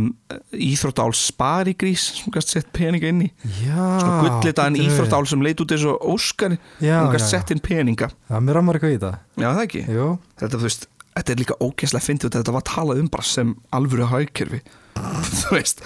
íþróttál 0.52 1.16
sparigrís 1.16 2.10
sem 2.18 2.34
gast 2.34 2.52
sett 2.52 2.68
peninga 2.76 3.14
inn 3.14 3.24
í. 3.28 3.30
Já 3.62 3.78
svona 3.78 4.20
gullitaðan 4.26 4.78
íþróttál 4.84 5.24
sem 5.30 5.42
leit 5.46 5.64
út 5.64 5.74
eins 5.74 5.88
og 5.88 6.04
Óskari. 6.14 6.60
Já, 6.84 7.00
og 7.06 7.16
já. 7.16 7.24
sett 7.32 7.54
inn 7.54 7.64
peninga. 7.64 8.12
Já, 8.28 8.38
mér 8.44 8.60
rammar 8.60 8.78
eitthvað 8.78 8.98
í 8.98 9.02
það. 9.06 9.18
Já 9.38 9.48
það 9.48 9.64
ekki, 9.64 9.84
Jú, 9.96 10.12
þetta 10.42 10.56
þú 10.58 10.68
veist 10.68 10.88
þetta 11.18 11.34
er 11.34 11.40
líka 11.42 11.56
ógæslega 11.62 12.04
fyndið 12.04 12.28
og 12.28 12.36
þetta 12.36 12.54
var 12.54 12.66
talað 12.68 13.02
um 13.02 13.10
bara 13.12 13.26
sem 13.26 13.54
alvöru 13.74 14.08
hagkerfi. 14.12 14.60
Þú 15.40 15.56
veist 15.56 15.82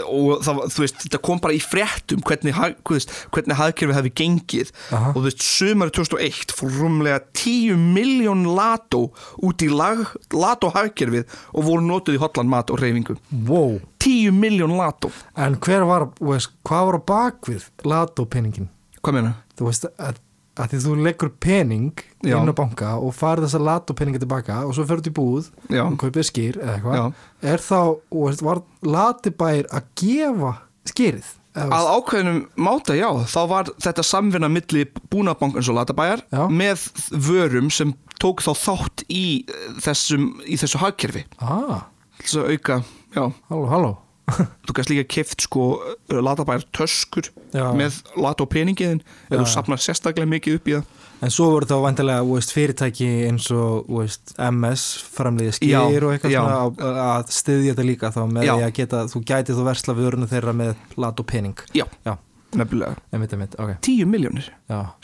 og 0.00 0.42
það, 0.44 0.60
veist, 0.80 0.98
þetta 1.04 1.20
kom 1.28 1.40
bara 1.42 1.56
í 1.56 1.60
fréttum 1.62 2.22
hvernig, 2.24 2.56
veist, 2.88 3.12
hvernig 3.34 3.58
hagkerfi 3.58 3.96
hefði 3.96 4.12
gengið 4.22 4.72
Aha. 4.90 5.12
og 5.12 5.20
þú 5.20 5.24
veist, 5.26 5.44
sumari 5.44 5.94
2001 5.98 6.54
fór 6.56 6.74
rúmlega 6.80 7.20
10 7.36 7.76
miljón 7.96 8.46
lató 8.56 9.04
út 9.42 9.64
í 9.64 9.70
lató 9.72 10.72
hagkerfið 10.72 11.26
og 11.52 11.66
voru 11.68 11.84
notuð 11.86 12.16
í 12.18 12.22
hotlan 12.22 12.50
mat 12.52 12.72
og 12.72 12.80
reyfingu 12.82 13.18
wow 13.48 13.76
10 14.02 14.32
miljón 14.34 14.76
lató 14.80 15.12
En 15.36 15.58
hver 15.62 15.84
var, 15.88 16.08
veist, 16.20 16.54
hvað 16.66 16.88
var 16.88 16.98
á 16.98 17.02
bakvið 17.12 17.68
ladópeningin? 17.86 18.70
hvað 19.02 19.18
meina? 19.18 19.32
Þú 19.58 19.68
veist, 19.68 19.86
að, 19.98 20.18
að 20.60 20.72
því 20.72 20.80
þú 20.84 20.94
leggur 21.06 21.30
pening 21.40 22.02
Já. 22.20 22.36
inn 22.36 22.52
á 22.52 22.54
banka 22.56 22.94
og 23.00 23.14
farið 23.16 23.46
þessa 23.46 23.60
ladópeninga 23.68 24.20
tilbaka 24.22 24.58
og 24.66 24.74
svo 24.76 24.84
ferur 24.88 25.04
þú 25.04 25.12
í 25.12 25.16
búð 25.16 25.48
Já. 25.72 25.84
og 25.86 25.96
kaupið 26.02 26.28
skýr 26.28 26.58
eða 26.60 26.74
eitthvað. 26.76 27.22
Er 27.52 27.64
þá, 27.64 27.78
þú 28.12 28.26
veist, 28.26 28.44
var 28.44 28.60
ladibær 28.84 29.70
að 29.72 29.88
gefa 30.02 30.52
skýrið? 30.92 31.30
Að 31.52 31.88
ákveðnum 31.98 32.38
máta, 32.64 32.94
já, 32.96 33.10
þá 33.28 33.40
var 33.50 33.70
þetta 33.84 34.04
samvinna 34.08 34.48
milli 34.48 34.86
búnabankans 35.12 35.68
og 35.68 35.76
latabæjar 35.76 36.22
Já. 36.32 36.46
með 36.48 36.86
vörum 37.12 37.68
sem 37.68 37.92
tók 38.22 38.40
þá 38.44 38.52
þátt 38.56 39.04
í 39.12 39.24
eh, 39.44 39.66
þessum, 39.84 40.30
í 40.48 40.56
þessu 40.60 40.80
hagkerfi 40.80 41.26
ah, 41.44 41.82
þess 42.22 42.38
að 42.40 42.54
auka, 42.54 42.78
já, 43.12 43.24
halló, 43.50 43.66
halló 43.68 43.92
þú 44.66 44.74
gæst 44.78 44.92
líka 44.92 45.04
keft 45.16 45.44
sko 45.46 45.66
latabæjar 46.12 46.64
töskur 46.76 47.28
Já. 47.54 47.68
með 47.76 48.00
lat 48.20 48.42
og 48.42 48.50
peningiðin 48.52 49.02
ef 49.02 49.36
þú 49.36 49.46
safnar 49.52 49.82
sérstaklega 49.82 50.30
mikið 50.30 50.58
upp 50.58 50.70
í 50.70 50.76
það. 50.78 50.98
En 51.22 51.30
svo 51.30 51.52
voru 51.52 51.68
þá 51.70 51.76
vantilega 51.84 52.40
fyrirtæki 52.50 53.10
eins 53.28 53.46
og 53.54 53.86
veist, 53.94 54.32
MS 54.42 54.86
framleiði 55.14 55.54
skýr 55.60 56.08
og 56.08 56.16
eitthvað 56.16 56.34
já. 56.34 56.40
svona 56.42 56.96
að, 57.04 57.30
styðja 57.36 57.76
þetta 57.76 57.86
líka 57.86 58.10
þá 58.10 58.22
með 58.26 58.48
því 58.48 58.56
að 58.66 58.74
geta, 58.80 59.04
þú 59.12 59.22
gæti 59.30 59.54
þú 59.54 59.66
versla 59.68 59.94
vöruna 60.00 60.30
þeirra 60.32 60.56
með 60.58 60.74
lat 60.98 61.22
og 61.22 61.28
pening. 61.30 61.62
Já, 61.78 61.86
Já, 62.02 62.16
nefnilega. 62.58 62.98
Einmitt, 63.14 63.36
einmitt, 63.36 63.54
ok. 63.54 63.76
10 63.86 64.10
miljónir 64.10 64.50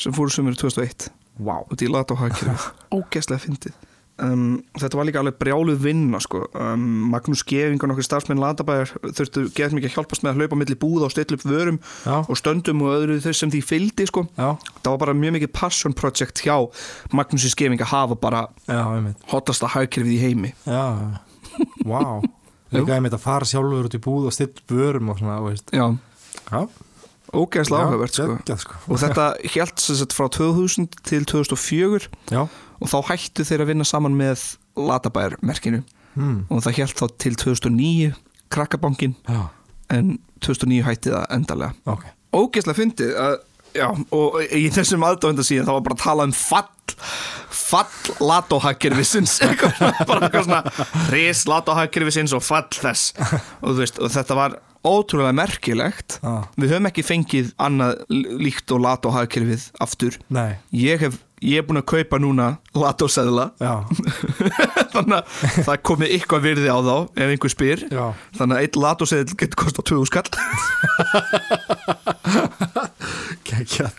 sem 0.02 0.16
fóru 0.16 0.34
sömur 0.34 0.58
2001 0.58 1.12
wow 1.38 1.66
út 1.70 1.82
í 1.82 1.88
lat 1.90 2.10
og 2.12 2.20
hagkerfi 2.22 2.72
ógeðslega 2.98 3.44
fyndið 3.44 3.76
um, 4.24 4.58
þetta 4.78 4.98
var 4.98 5.08
líka 5.08 5.20
alveg 5.22 5.36
brjáluð 5.40 5.80
vinna 5.82 6.20
sko. 6.22 6.44
um, 6.54 6.86
Magnús 7.12 7.44
Geving 7.48 7.82
og 7.82 7.90
nokkur 7.92 8.06
starfsmenn 8.06 8.40
Landabæjar 8.42 8.92
þurftu 9.04 9.44
geðt 9.56 9.76
mikið 9.76 9.90
að 9.90 9.94
hjálpast 9.96 10.24
með 10.24 10.32
að 10.32 10.42
hlaupa 10.42 10.58
milli 10.62 10.78
búða 10.80 11.08
og 11.08 11.14
stilla 11.14 11.38
upp 11.38 11.46
vörum 11.48 11.78
Já. 12.06 12.16
og 12.24 12.40
stöndum 12.40 12.82
og 12.86 12.94
öðru 12.96 13.20
þau 13.24 13.32
sem 13.40 13.52
því 13.54 13.62
fylgdi 13.68 14.08
sko. 14.10 14.24
Það 14.36 14.90
var 14.90 15.02
bara 15.04 15.16
mjög 15.18 15.38
mikið 15.38 15.54
passion 15.60 15.96
project 15.96 16.42
hjá 16.44 16.56
Magnús 17.14 17.54
Geving 17.58 17.84
að 17.84 17.92
hafa 17.94 18.18
bara 18.18 18.46
hotasta 19.32 19.70
hagkerfið 19.74 20.16
í 20.16 20.20
heimi. 20.26 20.52
Já, 20.66 21.18
vá. 21.86 22.02
Líka 22.74 22.98
einmitt 22.98 23.14
að 23.16 23.24
fara 23.24 23.46
sjálfur 23.48 23.86
út 23.88 23.96
í 23.96 24.02
búð 24.04 24.28
og 24.28 24.34
still 24.36 24.52
börum 24.68 25.08
og 25.08 25.22
svona, 25.22 25.38
Já, 25.72 25.86
Já, 26.52 26.60
ógeðslega 27.34 27.88
áhugavert 27.88 28.16
sko. 28.16 28.56
sko. 28.62 28.78
og 28.88 29.02
þetta 29.02 29.26
sem 29.82 29.98
sagt 30.00 30.16
frá 30.16 30.28
2000 30.32 30.88
til 31.08 31.26
2004 31.28 32.08
Já, 32.32 32.42
og 32.46 32.92
þá 32.92 32.98
hættu 33.12 33.46
þeir 33.48 33.64
að 33.64 33.72
vinna 33.72 33.88
saman 33.88 34.16
með 34.18 34.44
Latabæjarmerkinu 34.78 35.82
hmm. 36.14 36.46
og 36.48 36.64
það 36.66 36.80
hélt 36.82 37.02
þá 37.02 37.06
til 37.24 37.34
2009 37.44 38.14
krakkabankin 38.54 39.16
já, 39.28 39.42
en 39.94 40.16
2009 40.44 40.86
hætti 40.86 41.12
það 41.14 41.28
endalega 41.36 41.94
ok. 41.96 42.08
Ógeðslega 42.38 42.80
fyndið 42.80 43.14
að 43.18 43.36
já, 43.76 43.88
og 44.14 44.40
í 44.54 44.66
þessum 44.72 45.04
aðdóðenda 45.06 45.46
síðan 45.46 45.68
þá 45.68 45.74
var 45.76 45.86
bara 45.88 45.98
að 45.98 46.04
tala 46.06 46.28
um 46.28 46.36
fall 46.36 46.74
fall 47.68 48.14
latóhagkerfisins 48.24 49.38
bara 50.08 50.28
eitthvað 50.28 50.46
svona 50.46 50.62
ris 51.12 51.44
latóhagkerfisins 51.48 52.34
og 52.36 52.44
fall 52.44 52.68
þess. 52.72 53.12
Og, 53.62 53.76
veist, 53.78 54.00
og 54.00 54.12
þetta 54.14 54.38
var 54.38 54.56
ótrúlega 54.86 55.34
merkilegt. 55.36 56.18
Já. 56.22 56.48
við 56.58 56.74
höfum 56.74 56.90
ekki 56.90 57.06
fengið 57.06 57.54
annað 57.60 58.02
líkt 58.42 58.74
og 58.74 58.84
latóhagkerfið 58.84 59.70
aftur. 59.82 60.18
Nei, 60.28 60.58
ég 60.74 61.02
hef 61.06 61.18
ég 61.44 61.60
er 61.60 61.66
búin 61.68 61.80
að 61.80 61.88
kaupa 61.92 62.18
núna 62.22 62.48
latóseðla. 62.78 63.50
Já, 63.62 63.74
þannig 64.94 65.16
að 65.18 65.24
það 65.66 65.82
komið 65.90 66.14
eitthvað 66.16 66.44
virði 66.48 66.68
á 66.70 66.78
þá 66.78 66.96
ef 67.04 67.26
einhver 67.34 67.54
spyr. 67.54 67.84
Já. 67.92 68.06
Þannig 68.38 68.54
að 68.56 68.62
eitt 68.66 68.76
latóseðl 68.84 69.38
getur 69.38 69.62
kostað 69.64 69.88
20 69.92 70.10
skall. 70.10 70.28
Geggjað. 73.48 73.92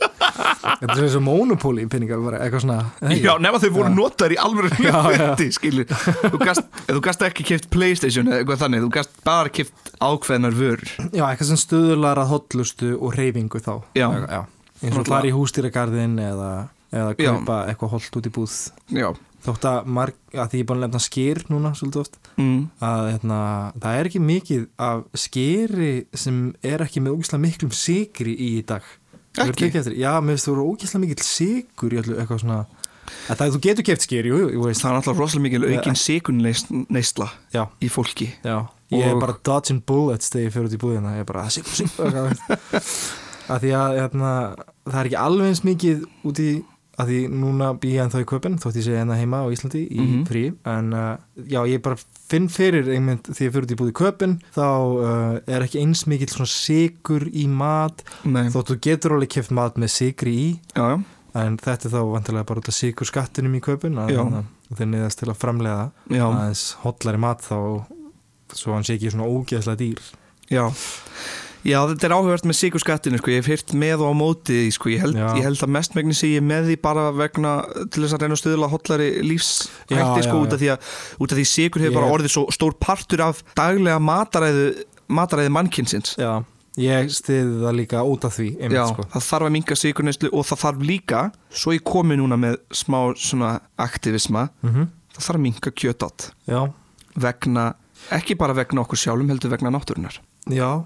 Þetta 0.80 0.96
er 0.96 1.04
eins 1.04 1.18
og 1.18 1.24
monopóli 1.26 1.86
pinningar 1.90 2.22
eitthvað 2.38 2.64
svona. 2.64 2.80
Ekki? 3.02 3.22
Já, 3.26 3.32
nema 3.42 3.60
þau 3.62 3.70
voru 3.76 3.92
notaðir 3.94 4.36
í 4.36 4.40
já. 4.86 4.98
hluti, 5.06 5.48
skilur. 5.56 5.90
Þú 5.90 6.42
gast, 6.44 6.80
þú 6.88 7.02
gast 7.06 7.26
ekki 7.28 7.46
kipt 7.48 7.70
Playstation 7.74 8.30
eða 8.30 8.42
eitthvað 8.44 8.64
þannig, 8.64 8.86
þú 8.86 8.92
gast 9.00 9.16
bara 9.26 9.54
kipt 9.54 9.94
ákveðnar 10.00 10.56
vörur. 10.58 10.94
Já, 11.12 11.26
eitthvað 11.28 11.52
sem 11.52 11.62
stöðular 11.62 12.22
að 12.24 12.34
hotlustu 12.34 12.94
og 12.98 13.16
reyfingu 13.18 13.62
þá. 13.64 13.74
Já. 13.98 14.08
Já. 14.24 14.42
eins 14.84 15.00
og 15.02 15.10
fara 15.10 15.28
í 15.30 15.36
hústýragarðin 15.36 16.20
eða, 16.24 16.52
eða 16.92 17.16
Já. 17.16 17.26
kaupa 17.26 17.64
eitthvað 17.70 17.96
holt 17.96 18.20
út 18.20 18.30
í 18.30 18.34
búð. 18.36 18.56
Já, 18.96 19.10
Þótt 19.40 19.66
að, 19.70 19.86
marg, 19.96 20.16
að 20.34 20.50
því 20.52 20.60
ég 20.60 20.66
er 20.66 20.68
búin 20.68 20.80
að 20.80 20.84
lefna 20.84 21.00
skýr 21.00 21.38
núna 21.48 21.70
svolítið 21.78 22.02
oft 22.02 22.18
mm. 22.36 22.58
að 22.84 23.06
hérna, 23.14 23.38
það 23.80 24.00
er 24.00 24.08
ekki 24.10 24.22
mikið 24.28 24.66
af 24.84 25.04
skýri 25.22 25.92
sem 26.20 26.42
er 26.68 26.84
ekki 26.84 27.04
með 27.06 27.16
ógæslega 27.16 27.44
miklum 27.46 27.72
sigri 27.76 28.34
í 28.36 28.50
í 28.58 28.66
dag. 28.68 28.90
Ekki? 29.40 29.70
Já, 29.96 30.12
mér 30.20 30.36
finnst 30.36 30.50
þú 30.50 30.56
voru 30.58 30.66
ógæslega 30.74 31.04
mikill 31.06 31.24
sigur 31.24 31.96
í 31.96 32.02
öllu 32.02 32.18
eitthvað 32.20 32.42
svona 32.44 32.58
að 33.30 33.40
það, 33.40 33.54
þú 33.54 33.62
getur 33.64 33.88
keft 33.88 34.04
skýr, 34.06 34.28
jú, 34.28 34.42
jú, 34.42 34.66
veist. 34.66 34.84
Það 34.84 34.90
er 34.90 34.98
náttúrulega 34.98 35.24
rosalega 35.24 35.46
mikil 35.46 35.70
aukin 35.70 36.00
sikunneisla 36.04 37.30
Já, 37.56 37.64
í 37.80 37.92
fólki. 37.94 38.28
Já, 38.44 38.58
ég 38.92 39.08
er 39.08 39.22
bara 39.24 39.38
dodging 39.48 39.86
bullets 39.88 40.34
þegar 40.34 40.50
ég 40.50 40.58
fyrir 40.58 40.68
út 40.68 40.76
í 40.76 40.82
búðina 40.84 41.16
ég 41.16 41.24
er 41.24 41.30
bara, 41.32 41.46
sigur, 41.54 41.80
sigur 41.80 42.20
að 42.20 43.56
að 43.56 43.66
hérna, 43.72 44.34
það 44.84 45.00
er 45.00 45.10
ekki 45.10 45.20
alveg 45.24 45.54
eins 45.54 45.64
mikið 45.66 46.04
út 46.28 46.44
í 46.44 46.50
að 47.00 47.10
því 47.14 47.20
núna 47.32 47.70
bý 47.80 47.94
ég 47.96 48.02
ennþá 48.04 48.22
í 48.22 48.28
köpinn 48.28 48.58
þótt 48.60 48.76
ég 48.80 48.84
sé 48.90 48.96
hérna 48.98 49.16
heima 49.20 49.40
á 49.42 49.48
Íslandi 49.54 49.86
í 49.88 50.00
Mhm. 50.04 50.24
frí. 50.28 50.44
En 50.68 50.94
uh, 50.94 51.18
já, 51.48 51.62
ég 51.72 51.82
bara 51.82 51.96
finn 52.30 52.50
fyrir 52.52 52.90
einmitt 52.92 53.24
því 53.32 53.48
ég 53.48 53.54
fyrir 53.56 53.68
út 53.70 53.72
í 53.72 53.78
búð 53.80 53.92
í 53.94 53.96
köpinn 54.02 54.36
þá 54.54 54.66
uh, 55.00 55.40
er 55.48 55.64
ekki 55.64 55.80
eins 55.82 56.04
mikill 56.12 56.28
svona 56.34 56.52
sigur 56.52 57.24
í 57.32 57.48
mat 57.48 58.04
Nei, 58.26 58.50
þótt 58.52 58.74
þú 58.74 58.80
getur 58.90 59.16
alveg 59.16 59.30
keft 59.38 59.52
mat 59.56 59.80
með 59.80 59.90
sigri 59.96 60.36
í. 60.36 60.50
Já, 60.76 60.84
já, 60.92 61.00
en 61.40 61.58
þetta 61.62 61.88
er 61.88 61.94
þá 61.96 62.02
vantilega 62.12 62.46
bara 62.52 62.60
út 62.60 62.68
af 62.72 62.76
sigur 62.76 63.06
skattinum 63.08 63.56
í 63.56 63.62
köpinn 63.64 63.96
að 64.02 64.12
Já. 64.12 64.20
hérna, 64.24 64.44
þeir 64.76 64.88
niðast 64.92 65.20
til 65.24 65.30
að 65.32 65.40
framlega 65.40 65.92
aðeins 66.10 66.64
hollari 66.84 67.18
mat 67.22 67.42
þá 67.46 67.86
svo 68.54 68.74
hann 68.74 68.84
sé 68.84 68.96
ekki 68.98 69.12
svona 69.14 69.30
ógeðslega 69.30 69.78
dýr. 69.78 70.00
Já 70.50 70.66
Já, 71.68 71.80
þetta 71.90 72.06
er 72.08 72.14
áhugavert 72.16 72.46
með 72.48 72.56
sigurskattinu, 72.56 73.18
sko, 73.20 73.32
ég 73.34 73.42
hef 73.42 73.50
hýrt 73.52 73.74
með 73.76 74.04
og 74.06 74.12
á 74.12 74.16
móti, 74.16 74.60
sko, 74.72 74.92
ég 74.94 75.02
held, 75.04 75.18
ég 75.20 75.44
held 75.44 75.60
að 75.66 75.74
mestmegni 75.76 76.16
sé 76.16 76.30
ég 76.32 76.44
með 76.46 76.70
því 76.70 76.78
bara 76.86 77.10
vegna 77.12 77.54
til 77.92 78.04
þess 78.06 78.16
að 78.16 78.22
reyna 78.24 78.38
að 78.38 78.42
stuðla 78.44 78.70
hollari 78.72 79.08
lífshætti, 79.28 80.22
sko, 80.24 80.38
út 80.46 80.54
út 81.20 81.34
af 81.34 81.38
því 81.42 81.46
sigur 81.52 81.84
hefur 81.84 81.92
Ég- 81.92 81.98
bara 82.00 82.12
orðið 82.16 82.32
svo 82.32 82.46
stór 82.56 82.78
partur 82.80 83.22
af 83.26 83.42
daglega 83.60 84.00
mataræðu, 84.00 84.70
mataræði 85.10 85.52
mannkynsins. 85.52 86.16
Já, 86.16 86.44
ég 86.80 87.10
stiði 87.12 87.60
það 87.66 87.76
líka 87.76 88.04
út 88.08 88.24
af 88.30 88.38
því 88.38 88.48
einmitt, 88.56 88.78
Já, 88.80 88.86
sko. 88.94 89.04
það 89.12 89.28
þarf 89.28 89.50
að 89.50 89.52
minga 89.58 89.76
sigurneyslu 89.76 90.30
og 90.32 90.46
það 90.48 90.62
þarf 90.64 90.86
líka, 90.88 91.32
svo 91.52 91.74
ég 91.76 91.84
komi 91.84 92.16
núna 92.16 92.38
með 92.40 92.56
smá 92.72 93.02
svona 93.20 93.60
aktivisma, 93.78 94.50
mm 94.64 94.88
það 95.20 95.26
þarf 95.26 95.36
að 95.36 95.44
minga 95.44 95.72
kjötátt 95.76 96.32
Já, 96.48 96.62
vegna, 97.20 97.74
ekki 98.16 98.38
bara 98.40 98.54
vegna 98.56 98.86
okkur 98.86 98.96
sjálfum, 99.02 99.28
heldur 99.28 99.52
vegna 99.52 99.70
náttúrunar. 99.76 100.16
já 100.48 100.86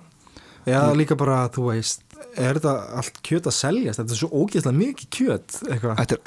Já, 0.69 0.81
líka 0.95 1.17
bara, 1.19 1.43
þú 1.53 1.69
veist 1.71 2.03
er 2.39 2.57
þetta 2.57 2.73
allt 2.97 3.17
kjöt 3.25 3.47
að 3.49 3.55
seljast? 3.57 3.99
Þetta 3.99 4.15
er 4.15 4.19
svo 4.19 4.29
ógeðslega 4.41 4.77
mikið 4.77 5.09
kjöt 5.13 5.57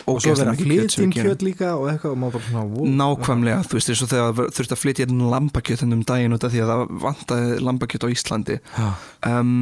og 0.06 0.20
svo 0.22 0.34
sem 0.38 0.50
flytjum 0.60 1.06
við 1.06 1.14
gerum. 1.16 1.30
kjöt 1.30 1.44
líka 1.46 1.70
og 1.74 1.88
eitthvað 1.90 2.14
og 2.14 2.20
maður 2.20 2.36
bara 2.36 2.46
svona 2.46 2.64
wow, 2.70 2.90
Nákvæmlega, 3.00 3.60
þú 3.66 3.78
veist, 3.78 3.92
þegar 4.12 4.40
þurfti 4.58 4.76
að 4.76 4.82
flytja 4.82 5.06
inn 5.06 5.24
lambakjöt 5.32 5.84
ennum 5.86 6.02
daginn 6.06 6.36
út 6.36 6.46
af 6.46 6.54
því 6.54 6.64
að 6.64 6.72
það 6.72 6.84
vantaði 7.06 7.60
lambakjöt 7.66 8.06
á 8.06 8.08
Íslandi. 8.12 8.58
Um, 9.26 9.54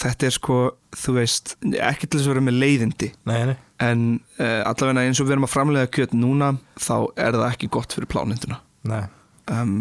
Þetta 0.00 0.28
er 0.28 0.36
sko, 0.36 0.60
þú 0.96 1.16
veist, 1.18 1.56
ekki 1.90 2.08
til 2.08 2.20
þess 2.20 2.28
að 2.28 2.34
vera 2.34 2.46
með 2.48 2.60
leiðindi 2.64 3.10
Nei, 3.28 3.40
nei, 3.50 3.56
en 3.84 4.06
uh, 4.40 4.60
allavega 4.68 5.06
eins 5.06 5.20
og 5.20 5.28
við 5.28 5.36
erum 5.36 5.48
að 5.48 5.54
framlega 5.54 5.90
kjöt 5.96 6.14
núna 6.16 6.54
þá 6.80 6.94
er 7.16 7.36
það 7.38 7.48
ekki 7.50 7.72
gott 7.76 7.96
fyrir 7.96 8.10
pláninduna 8.10 8.60
um, 9.50 9.74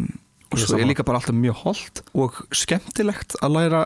og 0.49 0.61
svo 0.61 0.79
er 0.79 0.89
líka 0.89 1.05
bara 1.05 1.19
alltaf 1.21 1.35
mjög 1.37 1.63
holdt 1.63 2.03
og 2.17 2.39
skemmtilegt 2.57 3.35
að 3.43 3.55
læra 3.55 3.81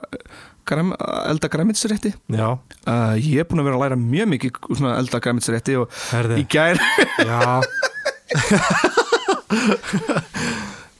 græm, 0.69 0.93
elda 1.29 1.49
græmitsrétti 1.51 2.13
Já, 2.33 2.47
uh, 2.57 3.15
Ég 3.19 3.43
er 3.43 3.47
búin 3.49 3.63
að 3.63 3.69
vera 3.69 3.79
að 3.79 3.83
læra 3.85 3.99
mjög 3.99 4.31
mikið 4.33 4.61
svona 4.71 4.95
elda 5.01 5.21
græmitsrétti 5.23 5.77
og 5.81 5.99
herði 6.11 6.41
í 6.43 6.47
gær 6.51 6.79
Já. 7.23 7.61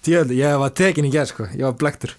Tjöld, 0.03 0.33
ég 0.35 0.59
var 0.59 0.73
tekin 0.75 1.07
í 1.07 1.11
gerð 1.13 1.31
sko. 1.31 1.47
Ég 1.55 1.63
var 1.63 1.77
blektur 1.79 2.11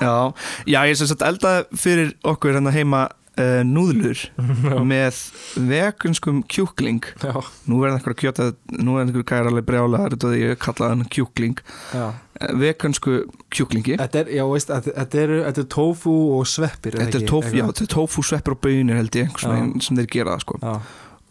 Já, 0.00 0.32
já 0.66 0.80
ég 0.88 0.96
sem 0.98 1.08
sagt 1.10 1.22
eldaði 1.22 1.78
fyrir 1.78 2.14
okkur 2.26 2.56
hérna 2.56 2.72
heima 2.74 3.02
uh, 3.38 3.60
núðlur 3.68 4.22
með 4.92 5.20
veganskum 5.68 6.40
kjúkling. 6.50 7.04
Já, 7.22 7.36
nú 7.68 7.82
er 7.82 7.92
það 7.92 7.98
einhver 7.98 8.14
að 8.16 8.22
kjöta 8.22 8.48
nú 8.80 8.96
er 8.96 9.04
einhver 9.04 9.26
gæra 9.28 9.52
alveg 9.52 9.68
brjála 9.68 10.06
það 10.14 10.32
er 10.32 10.40
ég 10.40 10.62
kallaði 10.64 10.96
hann 10.96 11.12
kjúkling. 11.14 11.60
Já 11.92 12.06
vegansku 12.60 13.18
kjúklingi. 13.54 13.96
Þetta 13.98 14.22
er, 14.22 14.30
já, 14.38 14.44
veist, 14.52 14.70
þetta 14.86 15.20
eru 15.24 15.40
þetta 15.46 15.64
er 15.64 15.68
tofu 15.74 16.14
og 16.38 16.46
sveppir 16.46 16.94
er 16.94 17.04
þetta 17.06 17.18
er 17.18 17.24
ekki? 17.24 17.30
tofu, 17.32 17.52
já, 17.58 17.64
þetta 17.72 17.84
er 17.86 17.92
tofu 17.96 18.24
sveppir 18.26 18.54
og 18.56 18.60
bönir 18.64 18.98
held 19.00 19.18
ég 19.18 19.36
sem 19.82 19.98
þeir 19.98 20.10
gera 20.12 20.38
sko. 20.42 20.58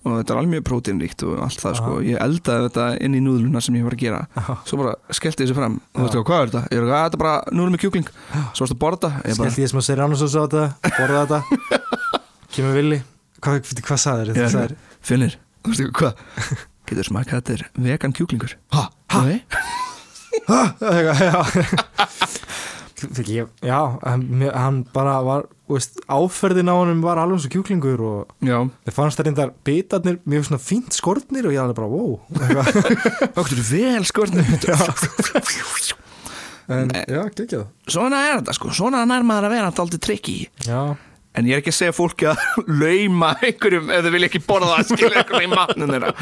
Og 0.08 0.14
þetta 0.22 0.32
er 0.34 0.38
alveg 0.40 0.52
mjög 0.54 0.64
próteinríkt 0.70 1.24
og 1.28 1.40
allt 1.44 1.60
það 1.60 1.74
sko. 1.82 1.96
Ég 2.06 2.20
eldaði 2.24 2.68
þetta 2.70 2.84
inn 3.04 3.16
í 3.18 3.22
núðluna 3.26 3.60
sem 3.66 3.76
ég 3.76 3.84
var 3.84 3.96
að 3.98 4.04
gera. 4.06 4.20
Já 4.38 4.54
svo 4.70 4.78
bara 4.80 4.94
skellti 5.18 5.44
þessu 5.44 5.58
fram. 5.58 5.80
Og 5.92 5.98
þú 5.98 6.06
veist 6.06 6.16
Já. 6.16 6.22
hvað, 6.30 6.44
er 6.46 6.52
þetta? 6.54 6.62
Ég 6.72 6.78
er 6.78 6.86
að 6.86 6.94
þetta 6.94 7.18
er 7.18 7.24
bara 7.24 7.34
núðlum 7.52 7.76
með 7.76 7.82
kjúkling. 7.84 8.08
Svo 8.54 8.64
varst 8.64 8.76
að 8.78 8.80
borða. 8.86 9.10
Þetta 9.18 9.34
ég 9.34 9.42
bara, 9.42 9.52
Skellt 9.52 9.64
ég 9.66 9.74
smá 9.74 9.82
serránusós 9.90 10.38
á 10.38 10.42
þetta 10.46 10.64
Borða 11.02 11.26
þetta. 11.26 11.42
Kemur 12.56 12.78
villi. 12.80 13.02
Hvað, 13.44 13.74
hvað 13.84 14.02
sagðir 14.06 14.32
Ég 14.32 14.40
þetta? 14.48 14.64
er- 14.64 14.96
Finnir, 15.12 15.36
þú 15.66 15.74
veist 15.74 15.84
ekki 15.84 16.00
hvað? 16.00 16.24
Getur 16.88 17.10
smakað 17.12 17.42
þetta 17.42 17.58
er 17.58 17.68
vegan 17.90 18.16
kjúklingur? 18.16 18.56
Ha? 18.78 18.88
Ha? 19.12 19.26
Já, 22.98 23.46
já 23.62 23.82
hann, 24.02 24.42
hann 24.50 24.78
bara 24.90 25.20
var 25.22 25.44
veist, 25.70 26.00
áferðin 26.10 26.72
á 26.72 26.76
honum 26.80 27.04
var 27.06 27.20
alveg 27.22 27.44
svo 27.44 27.52
kjúklingur 27.54 28.02
og 28.02 28.32
þeir 28.42 28.96
fannst 28.96 29.20
það 29.20 29.28
reyndar 29.30 29.52
bitarnir 29.68 30.18
mjög 30.26 30.48
svona 30.48 30.64
fínt 30.64 30.98
skortnir 30.98 31.46
og 31.46 31.54
ég 31.54 31.62
alveg 31.62 31.78
bara 31.78 31.92
wow. 31.92 32.18
Það 33.36 33.52
getur 33.52 33.68
vel 33.70 34.08
skortnum 34.10 34.50
en 36.68 36.90
Nei. 36.92 37.04
já, 37.08 37.22
geggjað. 37.32 37.68
Svona 37.88 38.18
er 38.28 38.42
þetta 38.42 38.56
sko, 38.58 38.74
svona 38.76 39.06
nær 39.08 39.24
maður 39.24 39.46
að 39.48 39.54
vera 39.56 39.70
alltaf 39.70 39.86
aldrei 39.86 40.02
trikki 40.04 40.40
já, 40.66 40.98
En 41.38 41.46
ég 41.46 41.54
er 41.54 41.62
ekki 41.62 41.70
að 41.70 41.78
segja 41.78 41.94
fólki 41.94 42.28
að 42.32 42.40
lauma 42.82 43.36
einhverjum 43.46 43.92
ef 43.94 44.06
þau 44.06 44.14
vilja 44.16 44.30
ekki 44.32 44.42
borða 44.48 44.72
það 44.74 44.88
skilja 44.90 45.20
eitthvað 45.22 45.46
í 45.46 45.50
matnum 45.52 45.92
þeirra. 45.94 46.14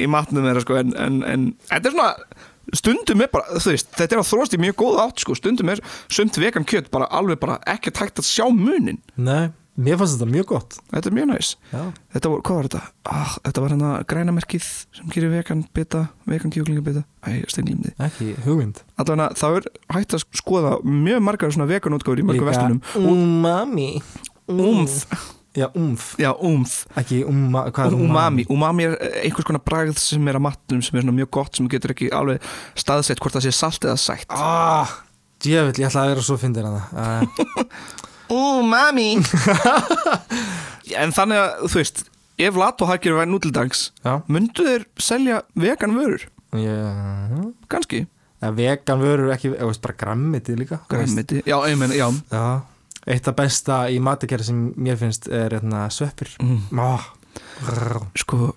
Í 0.00 0.06
matnum 0.08 0.46
þeirra 0.48 0.62
sko. 0.64 0.78
En, 0.80 0.94
en, 1.04 1.18
en 1.28 1.44
þetta 1.68 1.90
er 1.90 1.96
svona 1.98 2.08
stundum 2.76 3.22
er 3.24 3.30
bara, 3.32 3.58
þú 3.60 3.72
veist, 3.74 3.92
þetta 3.96 4.16
er 4.18 4.22
að 4.22 4.28
þróast 4.32 4.56
í 4.58 4.60
mjög 4.64 4.76
góð 4.82 5.00
átt 5.04 5.22
sko, 5.24 5.36
stundum 5.38 5.72
er 5.72 5.80
sumt 6.12 6.36
vegan 6.40 6.66
kjött 6.68 6.90
bara 6.94 7.08
alveg 7.10 7.40
bara 7.40 7.60
ekki 7.66 7.94
tækt 7.94 8.20
að 8.22 8.28
sjá 8.28 8.44
munin 8.52 9.00
nei 9.16 9.48
mér 9.78 9.94
fannst 10.00 10.16
þetta 10.18 10.26
mjög 10.32 10.46
gott. 10.50 10.76
Þetta 10.90 11.06
er 11.06 11.14
mjög 11.14 11.26
næs. 11.30 11.48
Já, 11.70 11.82
Þetta 12.14 12.30
var, 12.32 12.40
hvað 12.48 12.56
var 12.58 12.66
þetta? 12.66 12.80
Ah, 13.14 13.34
þetta 13.44 13.62
var 13.62 13.74
hérna 13.74 13.90
grænamerkið 14.10 14.64
sem 14.98 15.12
gerir 15.14 15.30
vegan 15.30 15.60
bita, 15.76 16.00
vegan 16.26 16.50
kjúklingabita 16.54 17.04
Æ, 17.22 17.44
steinglýmdi 17.52 17.92
ekki 18.08 18.32
hugmynd. 18.42 18.82
Allavega 18.98 19.28
það 19.38 19.60
er 19.60 19.68
hægt 19.94 20.16
að 20.18 20.24
skoða 20.40 20.72
mjög 20.82 21.22
margar 21.28 21.54
svona 21.54 21.70
vegan 21.70 21.94
útgáður 21.94 22.24
í 22.24 22.26
mörgum 22.26 22.50
vestunum 22.50 22.82
umami. 22.98 23.88
Umf, 24.48 25.04
já, 25.56 25.68
umf, 25.74 26.14
já, 26.20 26.32
umf. 26.44 26.74
Ekki 26.98 27.22
umma, 27.28 27.64
hvað 27.74 27.92
er 27.92 27.96
Umami, 28.08 28.44
umami. 28.52 28.88
Er 28.88 28.96
einhvers 29.24 29.46
konar 29.48 29.62
bragð 29.64 29.98
sem 30.02 30.28
er 30.28 30.38
að 30.38 30.44
matnum 30.48 30.82
sem 30.84 30.98
er 30.98 31.06
svona 31.06 31.16
mjög 31.16 31.30
gott 31.38 31.56
sem 31.56 31.68
getur 31.70 31.94
ekki 31.94 32.10
alveg 32.14 32.44
staðsett 32.78 33.22
hvort 33.22 33.38
það 33.38 33.48
sé 33.48 33.54
salt 33.56 33.88
eða 33.88 33.96
sætt. 34.02 34.28
Ah, 34.34 34.92
djöfull, 35.44 35.78
ég 35.80 35.88
ætla 35.88 36.04
að 36.04 36.12
vera 36.14 36.26
svo 36.28 36.38
fyndir 36.40 36.68
að 36.68 36.78
það. 36.92 37.26
Umami. 38.38 39.10
En 40.98 41.12
þannig 41.16 41.40
að, 41.40 41.66
þú 41.68 41.80
veist 41.80 42.04
ef 42.38 42.58
Latohækir 42.60 43.16
væri 43.16 43.30
nú 43.32 43.40
til 43.42 43.50
dags 43.54 43.88
já, 44.04 44.20
myndu 44.30 44.64
þeir 44.66 44.84
selja 45.02 45.40
vegan 45.58 45.96
vörur? 45.98 46.28
Ég 46.56 47.48
kannski, 47.70 48.04
Ja, 48.38 48.52
vegan 48.54 49.00
vörur 49.02 49.32
ekki, 49.34 49.50
eða 49.56 49.66
veist, 49.72 49.82
bara 49.82 49.96
grammitið 49.98 50.60
líka 50.60 50.78
græmiti 50.90 51.40
já, 51.42 51.56
meina, 51.74 51.96
já. 51.98 52.06
Já, 52.30 52.44
eitt 53.08 53.28
af 53.30 53.36
besta 53.38 53.82
í 53.92 53.98
matagerð 54.04 54.50
sem 54.50 54.64
mér 54.76 54.98
finnst 55.00 55.28
er 55.32 55.56
hérna, 55.56 55.86
sveppir. 55.92 56.34
Mm. 56.42 56.80
ah. 56.82 57.06
sko, 58.18 58.52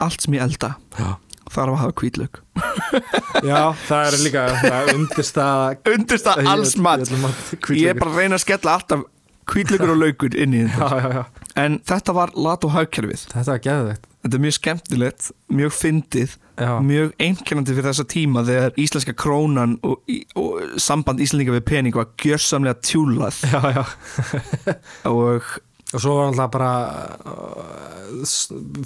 allt 0.00 0.24
sem 0.24 0.36
ég 0.36 0.44
elda 0.44 0.74
Já. 0.98 1.14
þarf 1.50 1.74
að 1.74 1.80
hafa 1.82 1.94
kvítlög 2.00 2.40
Já, 3.50 3.72
það 3.86 4.04
er 4.04 4.18
líka 4.24 4.44
undirstaða 4.94 5.94
undist 5.94 6.28
að 6.30 6.50
alls 6.50 6.76
mat 6.78 7.06
ég 7.74 7.90
er 7.92 7.98
bara 7.98 8.12
að 8.12 8.20
reyna 8.22 8.38
að 8.38 8.44
skella 8.44 8.76
alltaf 8.78 9.06
kvítlögur 9.50 9.94
og 9.94 9.98
laukur 9.98 10.36
inn 10.38 10.54
í 10.54 10.62
þetta. 10.70 11.24
En 11.58 11.80
þetta 11.86 12.14
var 12.14 12.30
lat 12.38 12.62
og 12.66 12.74
hagkerfið. 12.76 13.24
Þetta 13.32 13.50
var 13.50 13.62
geðvegt 13.64 14.09
þetta 14.20 14.36
er 14.36 14.44
mjög 14.44 14.56
skemmtilegt, 14.58 15.30
mjög 15.60 15.74
fyndið 15.76 16.36
Já, 16.60 16.74
mjög 16.84 17.14
einkennandi 17.24 17.72
fyrir 17.72 17.88
þessa 17.88 18.04
tíma 18.10 18.44
þegar 18.44 18.76
íslenska 18.80 19.14
krónan 19.16 19.78
og, 19.86 20.12
og 20.36 20.76
samband 20.82 21.22
íslendinga 21.24 21.56
við 21.56 21.66
pening 21.70 21.96
var 21.96 22.10
gjörsamlega 22.20 22.76
tjúlað. 22.84 23.40
Já, 23.48 23.60
já. 23.78 24.76
Og 25.08 25.48
Og 25.90 25.98
svo 25.98 26.12
var 26.14 26.28
alltaf 26.30 26.50
bara 26.54 26.72
uh, 27.26 28.34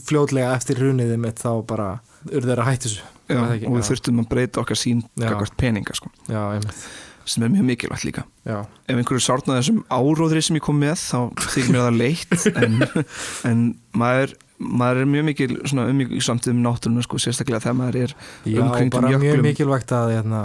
fljótlega 0.09 0.55
eftir 0.57 0.79
runiðið 0.81 1.19
mitt 1.21 1.43
þá 1.43 1.51
bara 1.69 1.89
urður 2.31 2.55
þeirra 2.55 2.69
hætti 2.71 2.89
þessu. 2.89 3.09
Já, 3.29 3.41
og 3.41 3.75
við 3.75 3.89
þurftum 3.91 4.23
að 4.23 4.31
breyta 4.31 4.63
okkar 4.63 4.79
sín 4.81 5.03
gagvart 5.21 5.57
peninga 5.61 5.97
sko, 5.97 6.13
Já, 6.29 6.41
einmitt. 6.55 6.87
Sem 7.29 7.45
er 7.47 7.53
mjög 7.55 7.65
mikilvægt 7.65 8.05
líka. 8.05 8.25
Já, 8.45 8.59
ef 8.85 8.99
einhverju 9.01 9.25
sárnaði 9.25 9.63
þessum 9.63 9.79
áróðri 9.89 10.43
sem 10.45 10.59
ég 10.59 10.65
kom 10.65 10.77
með 10.81 10.99
þá 11.01 11.21
þykir 11.55 11.71
mér 11.73 11.87
það 11.87 12.01
leitt 12.03 12.35
en, 12.53 12.75
en 13.51 13.63
maður, 13.97 14.35
maður 14.59 15.03
er 15.03 15.09
mjög 15.11 15.25
mikil 15.29 15.57
svona 15.67 15.89
umíksamt 15.91 16.47
um 16.53 16.61
náttúruna 16.65 17.03
sko, 17.05 17.19
sérstaklega 17.23 17.65
þegar 17.65 17.77
maður 17.81 17.99
er 18.05 18.15
Umkringdur 18.47 19.01
bara 19.01 19.11
mjög 19.13 19.27
jöklum. 19.29 19.49
mikilvægt 19.49 19.93
að, 19.97 20.13
hérna, 20.15 20.41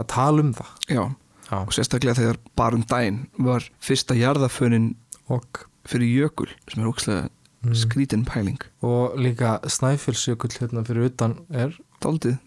að 0.00 0.06
tala 0.14 0.44
um 0.44 0.52
það. 0.56 0.72
Já, 0.88 1.04
Já, 1.44 1.56
og 1.60 1.72
sérstaklega 1.76 2.16
þegar 2.18 2.38
bara 2.56 2.78
um 2.78 2.84
daginn 2.88 3.22
var 3.38 3.66
fyrsta 3.84 4.16
jarðafönin 4.16 4.94
og, 5.28 5.64
fyrir 5.84 6.08
jökul 6.24 6.48
sem 6.72 6.80
er 6.80 6.88
ókslega 6.88 7.26
mm, 7.28 7.74
skrítin 7.76 8.24
pæling. 8.24 8.60
Og 8.82 9.18
líka 9.20 9.58
Snæfellsjökull 9.68 10.56
hérna 10.56 10.84
fyrir 10.88 11.10
utan 11.10 11.36
er 11.52 11.76
daldið 12.00 12.38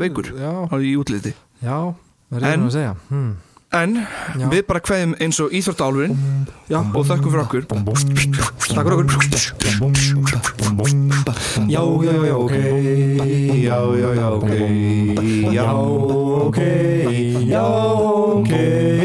Veikur? 0.00 0.28
Já, 0.36 0.68
á 0.68 0.74
í 0.76 0.92
útliti. 1.00 1.32
Já, 1.64 1.94
það 2.28 2.38
er 2.42 2.48
einu 2.52 2.68
að 2.68 2.76
segja. 2.76 2.92
Hmm. 3.08 3.32
En 3.72 3.94
Já. 4.38 4.46
við 4.52 4.66
bara 4.68 4.80
kveðum 4.84 5.14
eins 5.22 5.38
og 5.40 5.52
Íþróttálfurinn 5.56 6.16
Já, 6.68 6.78
og 6.80 7.06
þökkum 7.08 7.32
fyrir 7.32 7.44
okkur 7.46 7.62
takk 8.72 8.86
fyrir 8.86 8.96
okkur 8.96 9.08
já, 11.68 11.82
já, 12.04 12.14
já, 12.28 12.34
ok 12.36 12.54
já, 13.62 13.78
já, 14.02 14.10
já, 14.18 14.28
ok 14.36 14.50
já, 15.52 15.72
ok 15.72 16.58
já, 17.48 17.64
ok 18.36 19.01